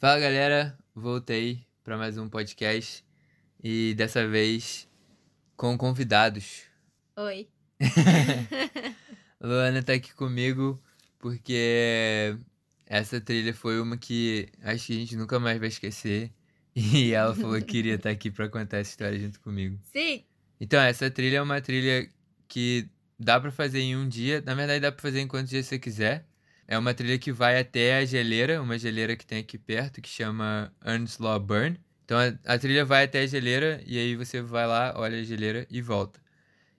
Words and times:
Fala 0.00 0.20
galera, 0.20 0.78
voltei 0.94 1.66
para 1.82 1.98
mais 1.98 2.16
um 2.16 2.28
podcast 2.28 3.04
e 3.60 3.94
dessa 3.96 4.28
vez 4.28 4.88
com 5.56 5.76
convidados. 5.76 6.62
Oi. 7.16 7.48
Luana 9.42 9.82
tá 9.82 9.94
aqui 9.94 10.14
comigo 10.14 10.80
porque 11.18 12.38
essa 12.86 13.20
trilha 13.20 13.52
foi 13.52 13.80
uma 13.80 13.96
que 13.96 14.48
acho 14.62 14.86
que 14.86 14.92
a 14.92 15.00
gente 15.00 15.16
nunca 15.16 15.40
mais 15.40 15.58
vai 15.58 15.66
esquecer 15.66 16.30
e 16.76 17.10
ela 17.10 17.34
falou 17.34 17.56
que 17.56 17.64
queria 17.64 17.96
estar 17.96 18.10
aqui 18.10 18.30
para 18.30 18.48
contar 18.48 18.76
essa 18.76 18.90
história 18.90 19.18
junto 19.18 19.40
comigo. 19.40 19.80
Sim. 19.92 20.24
Então, 20.60 20.80
essa 20.80 21.10
trilha 21.10 21.38
é 21.38 21.42
uma 21.42 21.60
trilha 21.60 22.08
que 22.46 22.88
dá 23.18 23.40
para 23.40 23.50
fazer 23.50 23.80
em 23.80 23.96
um 23.96 24.08
dia, 24.08 24.40
na 24.46 24.54
verdade 24.54 24.78
dá 24.78 24.92
para 24.92 25.02
fazer 25.02 25.18
em 25.18 25.26
quantos 25.26 25.50
dias 25.50 25.66
você 25.66 25.76
quiser. 25.76 26.24
É 26.68 26.76
uma 26.76 26.92
trilha 26.92 27.18
que 27.18 27.32
vai 27.32 27.58
até 27.58 27.96
a 27.96 28.04
geleira, 28.04 28.60
uma 28.60 28.78
geleira 28.78 29.16
que 29.16 29.24
tem 29.24 29.38
aqui 29.38 29.56
perto, 29.56 30.02
que 30.02 30.08
chama 30.08 30.70
Earnslaw 30.84 31.40
Burn. 31.40 31.80
Então 32.04 32.18
a, 32.18 32.54
a, 32.54 32.58
trilha 32.58 32.84
vai 32.84 33.04
até 33.04 33.22
a 33.22 33.26
geleira 33.26 33.82
e 33.86 33.98
aí 33.98 34.14
você 34.14 34.42
vai 34.42 34.66
lá, 34.66 34.92
olha 34.94 35.18
a 35.18 35.22
geleira 35.22 35.66
e 35.70 35.80
volta. 35.80 36.20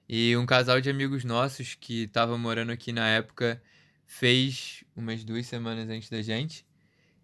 E 0.07 0.37
um 0.37 0.45
casal 0.45 0.79
de 0.79 0.91
amigos 0.91 1.23
nossos 1.23 1.73
que 1.73 2.03
estava 2.03 2.37
morando 2.37 2.71
aqui 2.71 2.91
na 2.91 3.07
época 3.09 3.59
fez 4.05 4.83
umas 4.95 5.23
duas 5.23 5.47
semanas 5.47 5.89
antes 5.89 6.07
da 6.07 6.21
gente. 6.21 6.63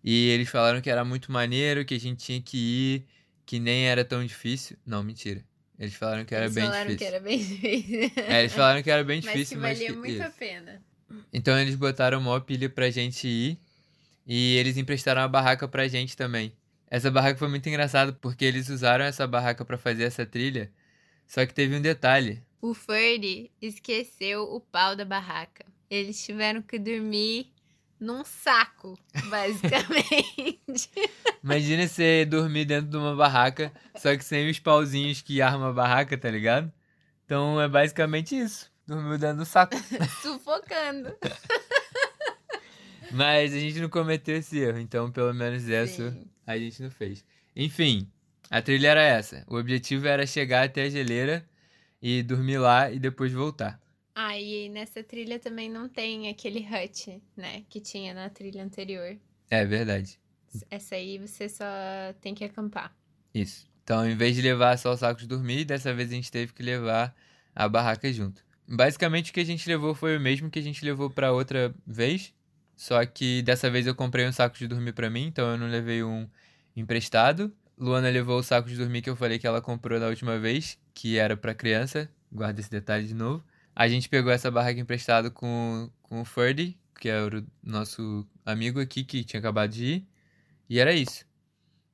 E 0.04 0.30
eles 0.30 0.50
falaram 0.50 0.82
que 0.82 0.90
era 0.90 1.06
muito 1.06 1.32
maneiro, 1.32 1.86
que 1.86 1.94
a 1.94 2.00
gente 2.00 2.26
tinha 2.26 2.42
que 2.42 2.58
ir, 2.58 3.08
que 3.46 3.60
nem 3.60 3.88
era 3.88 4.04
tão 4.04 4.26
difícil. 4.26 4.76
Não, 4.84 5.04
mentira. 5.04 5.44
Eles 5.78 5.94
falaram 5.94 6.26
que 6.26 6.34
era 6.34 6.46
eles 6.46 6.56
bem 6.56 6.64
difícil. 6.64 6.86
Eles 6.86 6.98
falaram 6.98 6.98
que 6.98 7.06
era 7.06 7.20
bem 7.20 7.38
difícil. 7.46 8.24
É, 8.24 8.40
eles 8.40 8.54
falaram 8.54 8.84
que 8.84 8.92
era 8.92 9.04
bem 9.04 9.20
difícil, 9.20 9.60
mas 9.60 9.78
que 9.78 9.86
valia 9.86 10.00
muito 10.00 10.14
isso. 10.14 10.24
a 10.24 10.30
pena. 10.30 10.95
Então 11.32 11.58
eles 11.60 11.76
botaram 11.76 12.20
uma 12.20 12.40
pilha 12.42 12.70
pra 12.70 12.90
gente 12.90 13.28
ir 13.28 13.60
e 14.26 14.56
eles 14.56 14.78
emprestaram 14.78 15.22
a 15.22 15.28
barraca 15.28 15.68
pra 15.68 15.88
gente 15.88 16.16
também. 16.16 16.54
Essa 16.88 17.12
barraca 17.12 17.38
foi 17.38 17.48
muito 17.48 17.68
engraçada 17.68 18.14
porque 18.14 18.46
eles 18.46 18.70
usaram 18.70 19.06
essa 19.06 19.28
barraca 19.28 19.66
para 19.66 19.78
fazer 19.78 20.04
essa 20.04 20.26
trilha, 20.26 20.72
só 21.28 21.46
que 21.46 21.54
teve 21.54 21.76
um 21.76 21.82
detalhe. 21.82 22.42
O 22.62 22.74
Ferdy 22.74 23.52
esqueceu 23.62 24.44
o 24.44 24.60
pau 24.60 24.96
da 24.96 25.06
barraca. 25.06 25.66
Eles 25.90 26.24
tiveram 26.24 26.62
que 26.62 26.80
dormir 26.80 27.52
num 28.00 28.24
saco, 28.24 28.98
basicamente. 29.30 30.90
Imagina 31.44 31.88
você 31.88 32.26
dormir 32.26 32.66
dentro 32.66 32.90
de 32.90 32.98
uma 32.98 33.16
barraca, 33.16 33.72
só 33.96 34.16
que 34.16 34.24
sem 34.24 34.50
os 34.50 34.60
pauzinhos 34.60 35.22
que 35.22 35.42
arma 35.42 35.70
a 35.70 35.74
barraca, 35.74 36.18
tá 36.18 36.30
ligado? 36.30 36.72
Então 37.26 37.62
é 37.62 37.68
basicamente 37.68 38.38
isso. 38.38 38.72
Dormiu 38.88 39.18
dentro 39.18 39.38
do 39.38 39.46
saco. 39.46 39.76
Sufocando. 40.22 41.16
Mas 43.12 43.54
a 43.54 43.60
gente 43.60 43.80
não 43.80 43.90
cometeu 43.90 44.38
esse 44.38 44.60
erro, 44.60 44.80
então 44.80 45.12
pelo 45.12 45.34
menos 45.34 45.68
essa 45.70 46.12
Sim. 46.12 46.28
a 46.46 46.58
gente 46.58 46.84
não 46.84 46.92
fez. 46.92 47.24
Enfim, 47.56 48.12
a 48.50 48.62
trilha 48.62 48.90
era 48.90 49.02
essa. 49.02 49.44
O 49.48 49.56
objetivo 49.56 50.08
era 50.08 50.26
chegar 50.26 50.66
até 50.66 50.84
a 50.84 50.90
geleira 50.90 51.48
e 52.02 52.22
dormir 52.22 52.58
lá 52.58 52.92
e 52.92 53.00
depois 53.00 53.32
voltar. 53.32 53.80
Ah, 54.14 54.38
e 54.38 54.70
nessa 54.70 55.04
trilha 55.04 55.40
também 55.40 55.70
não 55.70 55.90
tem 55.90 56.30
aquele 56.30 56.60
hut, 56.60 57.22
né? 57.36 57.64
Que 57.70 57.82
tinha 57.82 58.14
na 58.14 58.30
trilha 58.30 58.64
anterior. 58.64 59.18
É 59.50 59.66
verdade. 59.66 60.20
Essa 60.70 60.96
aí 60.96 61.18
você 61.18 61.50
só 61.50 61.66
tem 62.22 62.34
que 62.34 62.44
acampar. 62.44 62.96
Isso. 63.34 63.68
Então, 63.84 64.08
em 64.08 64.16
vez 64.16 64.36
de 64.36 64.42
levar 64.42 64.78
só 64.78 64.94
o 64.94 64.98
saco 64.98 65.20
de 65.20 65.28
dormir, 65.28 65.66
dessa 65.66 65.94
vez 65.94 66.10
a 66.10 66.14
gente 66.14 66.32
teve 66.32 66.54
que 66.54 66.64
levar 66.64 67.16
a 67.54 67.68
barraca 67.68 68.12
junto. 68.12 68.45
Basicamente 68.68 69.32
o 69.32 69.34
que 69.34 69.40
a 69.40 69.46
gente 69.46 69.68
levou 69.68 69.94
foi 69.94 70.18
o 70.18 70.20
mesmo 70.20 70.50
que 70.50 70.60
a 70.60 70.62
gente 70.62 70.84
levou 70.84 71.10
para 71.10 71.32
outra 71.32 71.74
vez, 71.86 72.34
só 72.76 73.06
que 73.06 73.42
dessa 73.44 73.70
vez 73.70 73.88
eu 73.88 73.96
comprei 73.96 74.28
um 74.28 74.32
saco 74.32 74.58
de 74.58 74.68
dormir 74.68 74.94
para 74.94 75.10
mim, 75.10 75.28
então 75.28 75.52
eu 75.52 75.58
não 75.58 75.68
levei 75.68 76.04
um 76.04 76.28
emprestado. 76.76 77.54
Luana 77.78 78.10
levou 78.10 78.40
o 78.40 78.44
saco 78.44 78.68
de 78.70 78.78
dormir 78.78 79.02
que 79.02 79.10
eu 79.10 79.16
falei 79.16 79.38
que 79.38 79.48
ela 79.48 79.62
comprou 79.62 80.00
da 80.00 80.08
última 80.08 80.40
vez, 80.40 80.80
que 80.94 81.18
era 81.18 81.38
para 81.38 81.54
criança. 81.54 82.10
Guarda 82.32 82.60
esse 82.60 82.72
detalhe 82.72 83.08
de 83.08 83.14
novo. 83.14 83.44
A 83.76 83.88
gente 83.88 84.10
pegou 84.10 84.32
essa 84.32 84.50
barraca 84.50 84.80
emprestada 84.80 85.30
com, 85.30 85.90
com 86.02 86.22
o 86.22 86.26
Ferdy, 86.26 86.78
que 87.00 87.10
é 87.10 87.22
o 87.22 87.46
nosso 87.62 88.26
amigo 88.46 88.80
aqui 88.80 89.04
que 89.04 89.24
tinha 89.24 89.40
acabado 89.40 89.72
de 89.72 89.86
ir. 89.86 90.08
E 90.70 90.80
era 90.80 90.94
isso. 90.94 91.26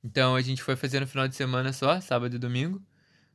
Então 0.04 0.36
a 0.36 0.42
gente 0.42 0.64
foi 0.64 0.76
fazer 0.76 1.00
no 1.00 1.08
final 1.08 1.28
de 1.28 1.36
semana 1.36 1.74
só, 1.74 2.00
sábado 2.00 2.36
e 2.36 2.40
domingo. 2.40 2.82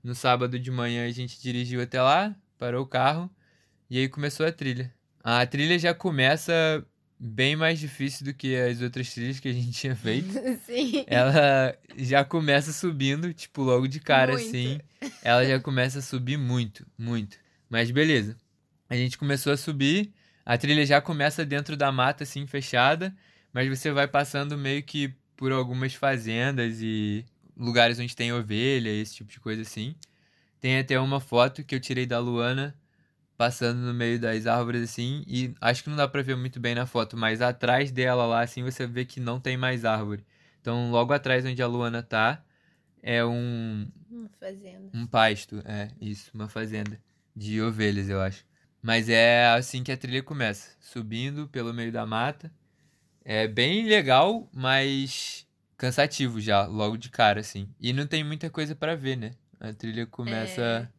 No 0.03 0.15
sábado 0.15 0.59
de 0.59 0.71
manhã 0.71 1.07
a 1.07 1.11
gente 1.11 1.41
dirigiu 1.41 1.83
até 1.83 2.01
lá, 2.01 2.35
parou 2.59 2.85
o 2.85 2.87
carro 2.87 3.31
e 3.89 3.99
aí 3.99 4.09
começou 4.09 4.47
a 4.47 4.53
trilha. 4.53 4.93
A 5.23 5.45
trilha 5.47 5.79
já 5.79 5.95
começa 5.95 6.85
bem 7.19 7.57
mais 7.57 7.79
difícil 7.79 8.25
do 8.27 8.35
que 8.35 8.55
as 8.57 8.81
outras 8.81 9.13
trilhas 9.13 9.41
que 9.41 9.49
a 9.49 9.53
gente 9.53 9.73
tinha 9.73 9.97
feito. 9.97 10.33
Sim. 10.67 11.05
Ela 11.07 11.77
já 11.97 12.25
começa 12.25 12.73
subindo, 12.73 13.33
tipo, 13.33 13.63
logo 13.63 13.87
de 13.87 14.01
cara, 14.01 14.33
Muito. 14.33 14.47
assim. 14.47 14.79
Ela 15.23 15.45
já 15.45 15.59
começa 15.61 15.99
a 16.01 16.03
subir 16.03 16.37
muito, 16.37 16.87
muito. 16.99 17.39
Mas 17.69 17.91
beleza. 17.91 18.37
A 18.89 18.95
gente 18.95 19.19
começou 19.19 19.53
a 19.53 19.57
subir, 19.57 20.13
a 20.45 20.57
trilha 20.57 20.87
já 20.87 21.01
começa 21.01 21.45
dentro 21.45 21.77
da 21.77 21.91
mata, 21.91 22.23
assim, 22.23 22.47
fechada, 22.47 23.15
mas 23.53 23.69
você 23.69 23.91
vai 23.91 24.07
passando 24.07 24.57
meio 24.57 24.83
que 24.83 25.13
por 25.37 25.51
algumas 25.51 25.95
fazendas 25.95 26.79
e 26.81 27.25
lugares 27.57 27.99
onde 27.99 28.15
tem 28.15 28.33
ovelha, 28.33 28.91
esse 28.91 29.17
tipo 29.17 29.31
de 29.31 29.41
coisa 29.41 29.63
assim. 29.63 29.95
Tem 30.61 30.79
até 30.79 30.99
uma 30.99 31.21
foto 31.21 31.65
que 31.65 31.75
eu 31.75 31.81
tirei 31.81 32.07
da 32.07 32.19
Luana 32.19 32.75
passando 33.37 33.79
no 33.81 33.93
meio 33.95 34.19
das 34.19 34.47
árvores 34.47 34.83
assim, 34.83 35.23
e 35.27 35.55
acho 35.61 35.85
que 35.85 35.91
não 35.91 35.97
dá 35.97 36.09
pra 36.09 36.23
ver 36.23 36.37
muito 36.37 36.59
bem 36.59 36.75
na 36.75 36.87
foto, 36.87 37.17
mas 37.17 37.43
atrás 37.43 37.91
dela 37.93 38.25
lá 38.27 38.41
assim 38.41 38.63
você 38.63 38.87
vê 38.87 39.05
que 39.05 39.21
não 39.21 39.39
tem 39.39 39.57
mais 39.57 39.85
árvore. 39.85 40.25
Então, 40.61 40.91
logo 40.91 41.13
atrás 41.13 41.45
onde 41.45 41.63
a 41.63 41.67
Luana 41.67 42.03
tá 42.03 42.43
é 43.03 43.25
um 43.25 43.87
Uma 44.11 44.31
fazenda. 44.41 44.91
um 44.95 45.07
pasto, 45.07 45.63
é, 45.67 45.91
isso, 46.01 46.31
uma 46.35 46.49
fazenda 46.49 46.99
de 47.35 47.61
ovelhas, 47.61 48.09
eu 48.09 48.21
acho. 48.21 48.45
Mas 48.83 49.09
é 49.09 49.47
assim 49.49 49.83
que 49.83 49.93
a 49.93 49.97
trilha 49.97 50.23
começa, 50.23 50.71
subindo 50.81 51.49
pelo 51.49 51.75
meio 51.75 51.93
da 51.93 52.07
mata. 52.07 52.51
É 53.25 53.47
bem 53.49 53.87
legal, 53.87 54.49
mas 54.53 55.47
cansativo 55.77 56.41
já, 56.41 56.67
logo 56.67 56.97
de 56.97 57.11
cara, 57.11 57.41
assim. 57.41 57.69
E 57.81 57.93
não 57.93 58.07
tem 58.07 58.25
muita 58.25 58.49
coisa 58.51 58.75
pra 58.75 58.95
ver, 58.95 59.17
né? 59.17 59.33
A 59.61 59.73
trilha 59.73 60.07
começa. 60.07 60.93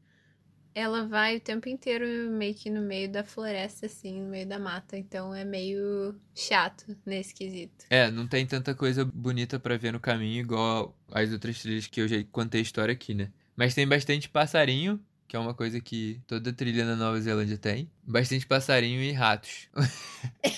Ela 0.74 1.08
vai 1.08 1.38
o 1.38 1.40
tempo 1.40 1.68
inteiro 1.68 2.06
meio 2.30 2.54
que 2.54 2.70
no 2.70 2.82
meio 2.82 3.12
da 3.12 3.24
floresta, 3.24 3.88
assim, 3.88 4.22
no 4.22 4.30
meio 4.30 4.48
da 4.48 4.60
mata. 4.60 4.96
Então 4.96 5.34
é 5.34 5.44
meio 5.44 6.16
chato 6.36 6.86
nesse 7.06 7.34
quesito. 7.34 7.86
É, 7.90 8.12
não 8.12 8.28
tem 8.28 8.46
tanta 8.46 8.76
coisa 8.76 9.04
bonita 9.04 9.60
pra 9.60 9.76
ver 9.78 9.92
no 9.92 10.00
caminho, 10.00 10.40
igual 10.40 10.96
as 11.12 11.32
outras 11.32 11.60
trilhas 11.62 11.88
que 11.88 12.00
eu 12.00 12.08
já 12.08 12.18
contei 12.32 12.60
a 12.60 12.64
história 12.64 12.94
aqui, 12.94 13.14
né? 13.16 13.32
Mas 13.56 13.74
tem 13.74 13.88
bastante 13.88 14.30
passarinho, 14.30 15.04
que 15.28 15.36
é 15.36 15.40
uma 15.40 15.54
coisa 15.54 15.80
que 15.82 16.22
toda 16.26 16.54
trilha 16.54 16.86
na 16.86 16.96
Nova 16.96 17.20
Zelândia 17.20 17.58
tem. 17.58 17.90
Bastante 18.04 18.48
passarinho 18.48 19.02
e 19.02 19.12
ratos. 19.12 19.68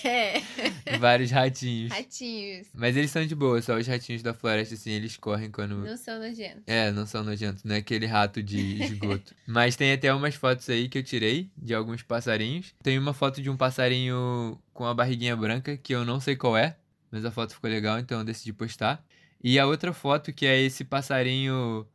É. 0.05 0.41
Vários 0.99 1.31
ratinhos. 1.31 1.91
Ratinhos. 1.91 2.67
Mas 2.73 2.95
eles 2.95 3.09
são 3.09 3.25
de 3.25 3.33
boa, 3.33 3.61
só 3.61 3.75
os 3.75 3.87
ratinhos 3.87 4.21
da 4.21 4.33
floresta, 4.33 4.75
assim, 4.75 4.91
eles 4.91 5.17
correm 5.17 5.49
quando. 5.49 5.75
Não 5.77 5.97
são 5.97 6.19
nojentos. 6.19 6.63
É, 6.67 6.91
não 6.91 7.07
são 7.07 7.23
nojentos, 7.23 7.63
não 7.63 7.75
é 7.75 7.79
aquele 7.79 8.05
rato 8.05 8.43
de 8.43 8.83
esgoto. 8.83 9.33
Mas 9.47 9.75
tem 9.75 9.91
até 9.91 10.13
umas 10.13 10.35
fotos 10.35 10.69
aí 10.69 10.87
que 10.87 10.99
eu 10.99 11.03
tirei 11.03 11.49
de 11.57 11.73
alguns 11.73 12.03
passarinhos. 12.03 12.73
Tem 12.83 12.99
uma 12.99 13.13
foto 13.13 13.41
de 13.41 13.49
um 13.49 13.57
passarinho 13.57 14.59
com 14.71 14.85
a 14.85 14.93
barriguinha 14.93 15.35
branca, 15.35 15.75
que 15.77 15.95
eu 15.95 16.05
não 16.05 16.19
sei 16.19 16.35
qual 16.35 16.55
é, 16.55 16.77
mas 17.11 17.25
a 17.25 17.31
foto 17.31 17.55
ficou 17.55 17.69
legal, 17.69 17.97
então 17.97 18.19
eu 18.19 18.25
decidi 18.25 18.53
postar. 18.53 19.03
E 19.43 19.57
a 19.57 19.65
outra 19.65 19.93
foto, 19.93 20.31
que 20.31 20.45
é 20.45 20.61
esse 20.61 20.83
passarinho 20.83 21.87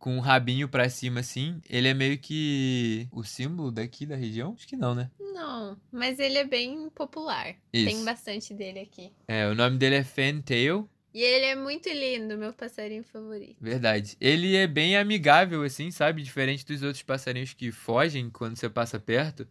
com 0.00 0.16
o 0.16 0.20
rabinho 0.20 0.66
pra 0.66 0.88
cima, 0.88 1.20
assim, 1.20 1.60
ele 1.68 1.86
é 1.86 1.94
meio 1.94 2.18
que 2.18 3.06
o 3.12 3.22
símbolo 3.22 3.70
daqui 3.70 4.06
da 4.06 4.16
região? 4.16 4.54
Acho 4.56 4.66
que 4.66 4.76
não, 4.76 4.94
né? 4.94 5.10
Não, 5.20 5.78
mas 5.92 6.18
ele 6.18 6.38
é 6.38 6.44
bem 6.44 6.88
popular. 6.90 7.54
Isso. 7.72 7.94
Tem 7.94 8.04
bastante 8.04 8.54
dele 8.54 8.80
aqui. 8.80 9.12
É, 9.28 9.46
o 9.46 9.54
nome 9.54 9.76
dele 9.76 9.96
é 9.96 10.02
Fantail. 10.02 10.88
E 11.12 11.22
ele 11.22 11.44
é 11.44 11.54
muito 11.54 11.88
lindo, 11.88 12.38
meu 12.38 12.52
passarinho 12.52 13.04
favorito. 13.04 13.56
Verdade. 13.60 14.16
Ele 14.20 14.56
é 14.56 14.66
bem 14.66 14.96
amigável, 14.96 15.62
assim, 15.62 15.90
sabe? 15.90 16.22
Diferente 16.22 16.64
dos 16.64 16.82
outros 16.82 17.02
passarinhos 17.02 17.52
que 17.52 17.70
fogem 17.70 18.30
quando 18.30 18.56
você 18.56 18.70
passa 18.70 18.98
perto. 18.98 19.46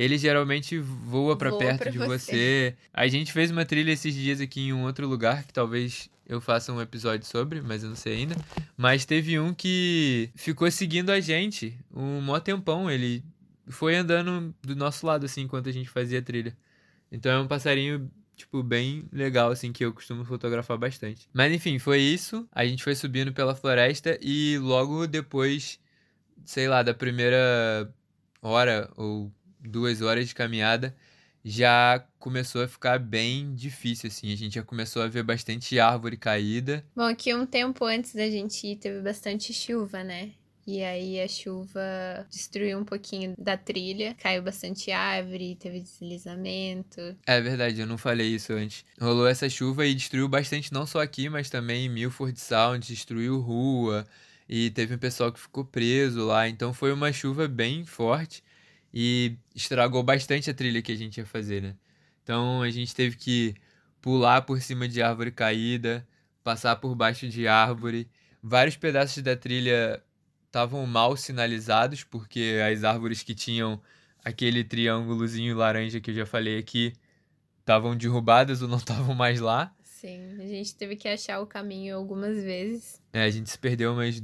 Ele 0.00 0.16
geralmente 0.16 0.78
voa 0.78 1.36
pra 1.36 1.50
Voa 1.50 1.58
perto 1.58 1.80
pra 1.80 1.90
de 1.90 1.98
você. 1.98 2.06
você. 2.08 2.76
A 2.90 3.06
gente 3.06 3.34
fez 3.34 3.50
uma 3.50 3.66
trilha 3.66 3.92
esses 3.92 4.14
dias 4.14 4.40
aqui 4.40 4.62
em 4.62 4.72
um 4.72 4.84
outro 4.84 5.06
lugar, 5.06 5.44
que 5.44 5.52
talvez 5.52 6.08
eu 6.26 6.40
faça 6.40 6.72
um 6.72 6.80
episódio 6.80 7.26
sobre, 7.26 7.60
mas 7.60 7.82
eu 7.82 7.90
não 7.90 7.96
sei 7.96 8.14
ainda. 8.14 8.34
Mas 8.78 9.04
teve 9.04 9.38
um 9.38 9.52
que 9.52 10.30
ficou 10.34 10.70
seguindo 10.70 11.10
a 11.10 11.20
gente 11.20 11.76
um 11.94 12.18
mó 12.22 12.40
tempão. 12.40 12.90
Ele 12.90 13.22
foi 13.68 13.94
andando 13.94 14.54
do 14.62 14.74
nosso 14.74 15.04
lado, 15.04 15.26
assim, 15.26 15.42
enquanto 15.42 15.68
a 15.68 15.72
gente 15.72 15.90
fazia 15.90 16.20
a 16.20 16.22
trilha. 16.22 16.56
Então 17.12 17.30
é 17.30 17.38
um 17.38 17.46
passarinho 17.46 18.10
tipo, 18.34 18.62
bem 18.62 19.04
legal, 19.12 19.50
assim, 19.50 19.70
que 19.70 19.84
eu 19.84 19.92
costumo 19.92 20.24
fotografar 20.24 20.78
bastante. 20.78 21.28
Mas 21.30 21.52
enfim, 21.52 21.78
foi 21.78 22.00
isso. 22.00 22.48
A 22.52 22.64
gente 22.64 22.82
foi 22.82 22.94
subindo 22.94 23.34
pela 23.34 23.54
floresta 23.54 24.18
e 24.22 24.56
logo 24.56 25.06
depois, 25.06 25.78
sei 26.46 26.68
lá, 26.68 26.82
da 26.82 26.94
primeira 26.94 27.92
hora 28.40 28.90
ou 28.96 29.30
duas 29.60 30.02
horas 30.02 30.28
de 30.28 30.34
caminhada, 30.34 30.94
já 31.44 32.04
começou 32.18 32.62
a 32.62 32.68
ficar 32.68 32.98
bem 32.98 33.54
difícil, 33.54 34.08
assim. 34.08 34.32
A 34.32 34.36
gente 34.36 34.54
já 34.54 34.62
começou 34.62 35.02
a 35.02 35.08
ver 35.08 35.22
bastante 35.22 35.78
árvore 35.78 36.16
caída. 36.16 36.84
Bom, 36.94 37.04
aqui 37.04 37.34
um 37.34 37.46
tempo 37.46 37.84
antes 37.84 38.14
da 38.14 38.28
gente 38.28 38.66
ir, 38.66 38.76
teve 38.76 39.00
bastante 39.00 39.52
chuva, 39.52 40.04
né? 40.04 40.32
E 40.66 40.84
aí 40.84 41.20
a 41.20 41.26
chuva 41.26 41.80
destruiu 42.30 42.78
um 42.78 42.84
pouquinho 42.84 43.34
da 43.36 43.56
trilha, 43.56 44.14
caiu 44.14 44.42
bastante 44.42 44.92
árvore, 44.92 45.56
teve 45.56 45.80
deslizamento. 45.80 47.00
É 47.26 47.40
verdade, 47.40 47.80
eu 47.80 47.86
não 47.86 47.98
falei 47.98 48.28
isso 48.28 48.52
antes. 48.52 48.84
Rolou 49.00 49.26
essa 49.26 49.48
chuva 49.48 49.86
e 49.86 49.94
destruiu 49.94 50.28
bastante, 50.28 50.72
não 50.72 50.86
só 50.86 51.00
aqui, 51.00 51.28
mas 51.28 51.50
também 51.50 51.86
em 51.86 51.88
Milford 51.88 52.38
Sound, 52.38 52.86
destruiu 52.86 53.40
rua 53.40 54.06
e 54.48 54.70
teve 54.70 54.94
um 54.94 54.98
pessoal 54.98 55.32
que 55.32 55.40
ficou 55.40 55.64
preso 55.64 56.26
lá. 56.26 56.48
Então 56.48 56.72
foi 56.74 56.92
uma 56.92 57.12
chuva 57.12 57.48
bem 57.48 57.84
forte 57.84 58.42
e 58.92 59.36
estragou 59.54 60.02
bastante 60.02 60.50
a 60.50 60.54
trilha 60.54 60.82
que 60.82 60.92
a 60.92 60.96
gente 60.96 61.18
ia 61.18 61.26
fazer, 61.26 61.62
né? 61.62 61.76
Então 62.22 62.62
a 62.62 62.70
gente 62.70 62.94
teve 62.94 63.16
que 63.16 63.54
pular 64.00 64.42
por 64.42 64.60
cima 64.60 64.88
de 64.88 65.02
árvore 65.02 65.30
caída, 65.30 66.06
passar 66.42 66.76
por 66.76 66.94
baixo 66.94 67.28
de 67.28 67.46
árvore. 67.46 68.08
Vários 68.42 68.76
pedaços 68.76 69.22
da 69.22 69.36
trilha 69.36 70.02
estavam 70.46 70.84
mal 70.86 71.16
sinalizados, 71.16 72.02
porque 72.02 72.58
as 72.70 72.82
árvores 72.84 73.22
que 73.22 73.34
tinham 73.34 73.80
aquele 74.24 74.64
triângulozinho 74.64 75.56
laranja 75.56 76.00
que 76.00 76.10
eu 76.10 76.14
já 76.14 76.26
falei 76.26 76.58
aqui 76.58 76.92
estavam 77.60 77.96
derrubadas 77.96 78.62
ou 78.62 78.68
não 78.68 78.78
estavam 78.78 79.14
mais 79.14 79.40
lá. 79.40 79.74
Sim, 79.82 80.40
a 80.40 80.46
gente 80.46 80.74
teve 80.74 80.96
que 80.96 81.06
achar 81.06 81.40
o 81.40 81.46
caminho 81.46 81.94
algumas 81.96 82.42
vezes. 82.42 83.00
É, 83.12 83.22
a 83.22 83.30
gente 83.30 83.50
se 83.50 83.58
perdeu 83.58 83.92
umas 83.92 84.20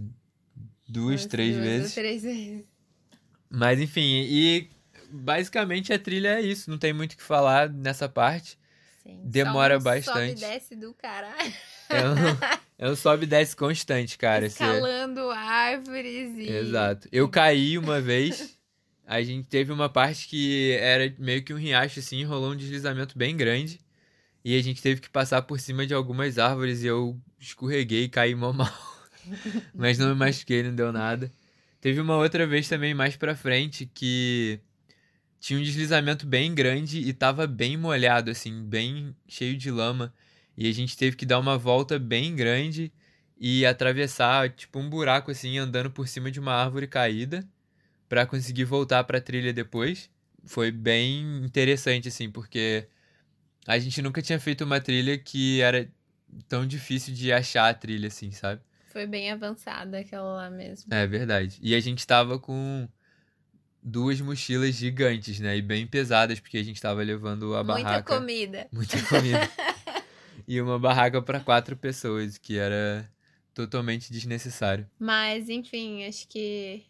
duas, 0.88 1.26
três 1.26 1.54
duas 1.54 1.66
vezes. 1.66 1.88
Ou 1.88 1.94
três 1.94 2.22
vezes. 2.22 2.75
Mas 3.50 3.80
enfim, 3.80 4.24
e 4.28 4.68
basicamente 5.10 5.92
a 5.92 5.98
trilha 5.98 6.38
é 6.38 6.40
isso, 6.40 6.70
não 6.70 6.78
tem 6.78 6.92
muito 6.92 7.12
o 7.12 7.16
que 7.16 7.22
falar 7.22 7.68
nessa 7.68 8.08
parte. 8.08 8.58
Sim, 9.02 9.20
Demora 9.24 9.78
um 9.78 9.82
bastante. 9.82 10.38
Sobe 10.40 10.46
e 10.46 10.52
desce 10.52 10.76
do 10.76 10.92
caralho. 10.94 11.52
É 11.88 12.08
um, 12.08 12.14
é 12.78 12.90
um 12.90 12.96
sobe 12.96 13.24
e 13.24 13.28
desce 13.28 13.54
constante, 13.54 14.18
cara. 14.18 14.46
Esse- 14.46 14.62
Escalando 14.62 15.30
árvores 15.30 16.36
e. 16.36 16.48
Exato. 16.50 17.08
Eu 17.12 17.28
caí 17.28 17.78
uma 17.78 18.00
vez. 18.00 18.56
A 19.06 19.22
gente 19.22 19.46
teve 19.46 19.70
uma 19.70 19.88
parte 19.88 20.26
que 20.26 20.72
era 20.80 21.14
meio 21.16 21.44
que 21.44 21.54
um 21.54 21.56
riacho 21.58 22.00
assim, 22.00 22.24
rolou 22.24 22.50
um 22.52 22.56
deslizamento 22.56 23.16
bem 23.16 23.36
grande. 23.36 23.78
E 24.44 24.56
a 24.58 24.62
gente 24.62 24.82
teve 24.82 25.00
que 25.00 25.08
passar 25.08 25.42
por 25.42 25.60
cima 25.60 25.86
de 25.86 25.94
algumas 25.94 26.38
árvores 26.38 26.82
e 26.82 26.86
eu 26.86 27.16
escorreguei 27.38 28.04
e 28.04 28.08
caí 28.08 28.34
mal. 28.34 28.52
Mas 29.74 29.98
não 29.98 30.08
me 30.08 30.14
machuquei, 30.14 30.62
não 30.64 30.74
deu 30.74 30.92
nada. 30.92 31.30
Teve 31.80 32.00
uma 32.00 32.16
outra 32.16 32.46
vez 32.46 32.68
também 32.68 32.94
mais 32.94 33.16
pra 33.16 33.36
frente 33.36 33.86
que 33.86 34.60
tinha 35.38 35.58
um 35.58 35.62
deslizamento 35.62 36.26
bem 36.26 36.54
grande 36.54 36.98
e 36.98 37.12
tava 37.12 37.46
bem 37.46 37.76
molhado, 37.76 38.30
assim, 38.30 38.64
bem 38.64 39.14
cheio 39.28 39.56
de 39.56 39.70
lama. 39.70 40.12
E 40.56 40.68
a 40.68 40.72
gente 40.72 40.96
teve 40.96 41.16
que 41.16 41.26
dar 41.26 41.38
uma 41.38 41.58
volta 41.58 41.98
bem 41.98 42.34
grande 42.34 42.92
e 43.38 43.66
atravessar, 43.66 44.50
tipo, 44.50 44.78
um 44.78 44.88
buraco, 44.88 45.30
assim, 45.30 45.58
andando 45.58 45.90
por 45.90 46.08
cima 46.08 46.30
de 46.30 46.40
uma 46.40 46.54
árvore 46.54 46.86
caída 46.86 47.46
pra 48.08 48.26
conseguir 48.26 48.64
voltar 48.64 49.04
pra 49.04 49.20
trilha 49.20 49.52
depois. 49.52 50.10
Foi 50.44 50.70
bem 50.70 51.44
interessante, 51.44 52.08
assim, 52.08 52.30
porque 52.30 52.88
a 53.66 53.78
gente 53.78 54.00
nunca 54.00 54.22
tinha 54.22 54.40
feito 54.40 54.64
uma 54.64 54.80
trilha 54.80 55.18
que 55.18 55.60
era 55.60 55.88
tão 56.48 56.66
difícil 56.66 57.14
de 57.14 57.32
achar 57.32 57.68
a 57.68 57.74
trilha, 57.74 58.08
assim, 58.08 58.30
sabe? 58.32 58.62
Foi 58.96 59.06
bem 59.06 59.30
avançada 59.30 59.98
aquela 59.98 60.36
lá 60.36 60.48
mesmo. 60.48 60.90
É 60.90 61.06
verdade. 61.06 61.58
E 61.60 61.74
a 61.74 61.80
gente 61.80 62.06
tava 62.06 62.38
com 62.38 62.88
duas 63.82 64.18
mochilas 64.22 64.74
gigantes, 64.74 65.38
né? 65.38 65.54
E 65.54 65.60
bem 65.60 65.86
pesadas, 65.86 66.40
porque 66.40 66.56
a 66.56 66.62
gente 66.62 66.80
tava 66.80 67.02
levando 67.02 67.54
a 67.54 67.62
Muita 67.62 67.82
barraca. 67.82 68.16
comida. 68.18 68.66
Muita 68.72 68.98
comida. 69.02 69.50
e 70.48 70.58
uma 70.62 70.78
barraca 70.78 71.20
para 71.20 71.40
quatro 71.40 71.76
pessoas, 71.76 72.38
que 72.38 72.56
era 72.56 73.06
totalmente 73.52 74.10
desnecessário. 74.10 74.88
Mas, 74.98 75.50
enfim, 75.50 76.06
acho 76.06 76.26
que 76.26 76.86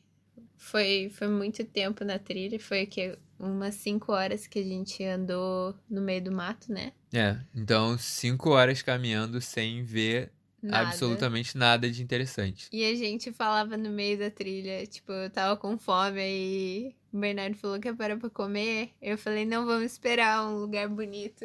foi, 0.57 1.11
foi 1.13 1.27
muito 1.27 1.65
tempo 1.65 2.05
na 2.05 2.21
trilha. 2.21 2.61
Foi 2.61 2.85
o 2.85 2.87
quê? 2.87 3.19
Umas 3.37 3.75
cinco 3.75 4.13
horas 4.13 4.47
que 4.47 4.61
a 4.61 4.65
gente 4.65 5.03
andou 5.03 5.77
no 5.91 6.01
meio 6.01 6.23
do 6.23 6.31
mato, 6.31 6.73
né? 6.73 6.93
É, 7.13 7.37
então 7.53 7.99
cinco 7.99 8.51
horas 8.51 8.81
caminhando 8.81 9.41
sem 9.41 9.83
ver 9.83 10.31
Nada. 10.67 10.89
absolutamente 10.89 11.57
nada 11.57 11.91
de 11.91 12.03
interessante. 12.03 12.69
E 12.73 12.85
a 12.85 12.95
gente 12.95 13.33
falava 13.33 13.77
no 13.77 13.91
meio 13.91 14.19
da 14.19 14.31
trilha, 14.31 14.87
tipo, 14.87 15.13
eu 15.13 15.31
tava 15.31 15.57
com 15.57 15.79
fome 15.79 16.21
e 16.21 16.95
o 17.13 17.19
Bernardo 17.19 17.57
falou 17.57 17.79
que 17.79 17.89
ia 17.89 17.95
parar 17.95 18.17
pra 18.17 18.29
comer. 18.31 18.91
Eu 19.01 19.17
falei, 19.17 19.45
não, 19.45 19.65
vamos 19.65 19.93
esperar 19.93 20.47
um 20.47 20.59
lugar 20.59 20.89
bonito 20.89 21.45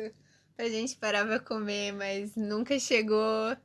pra 0.55 0.69
gente 0.69 0.95
parar 0.97 1.25
pra 1.25 1.39
comer, 1.39 1.91
mas 1.93 2.35
nunca 2.35 2.77
chegou. 2.79 3.55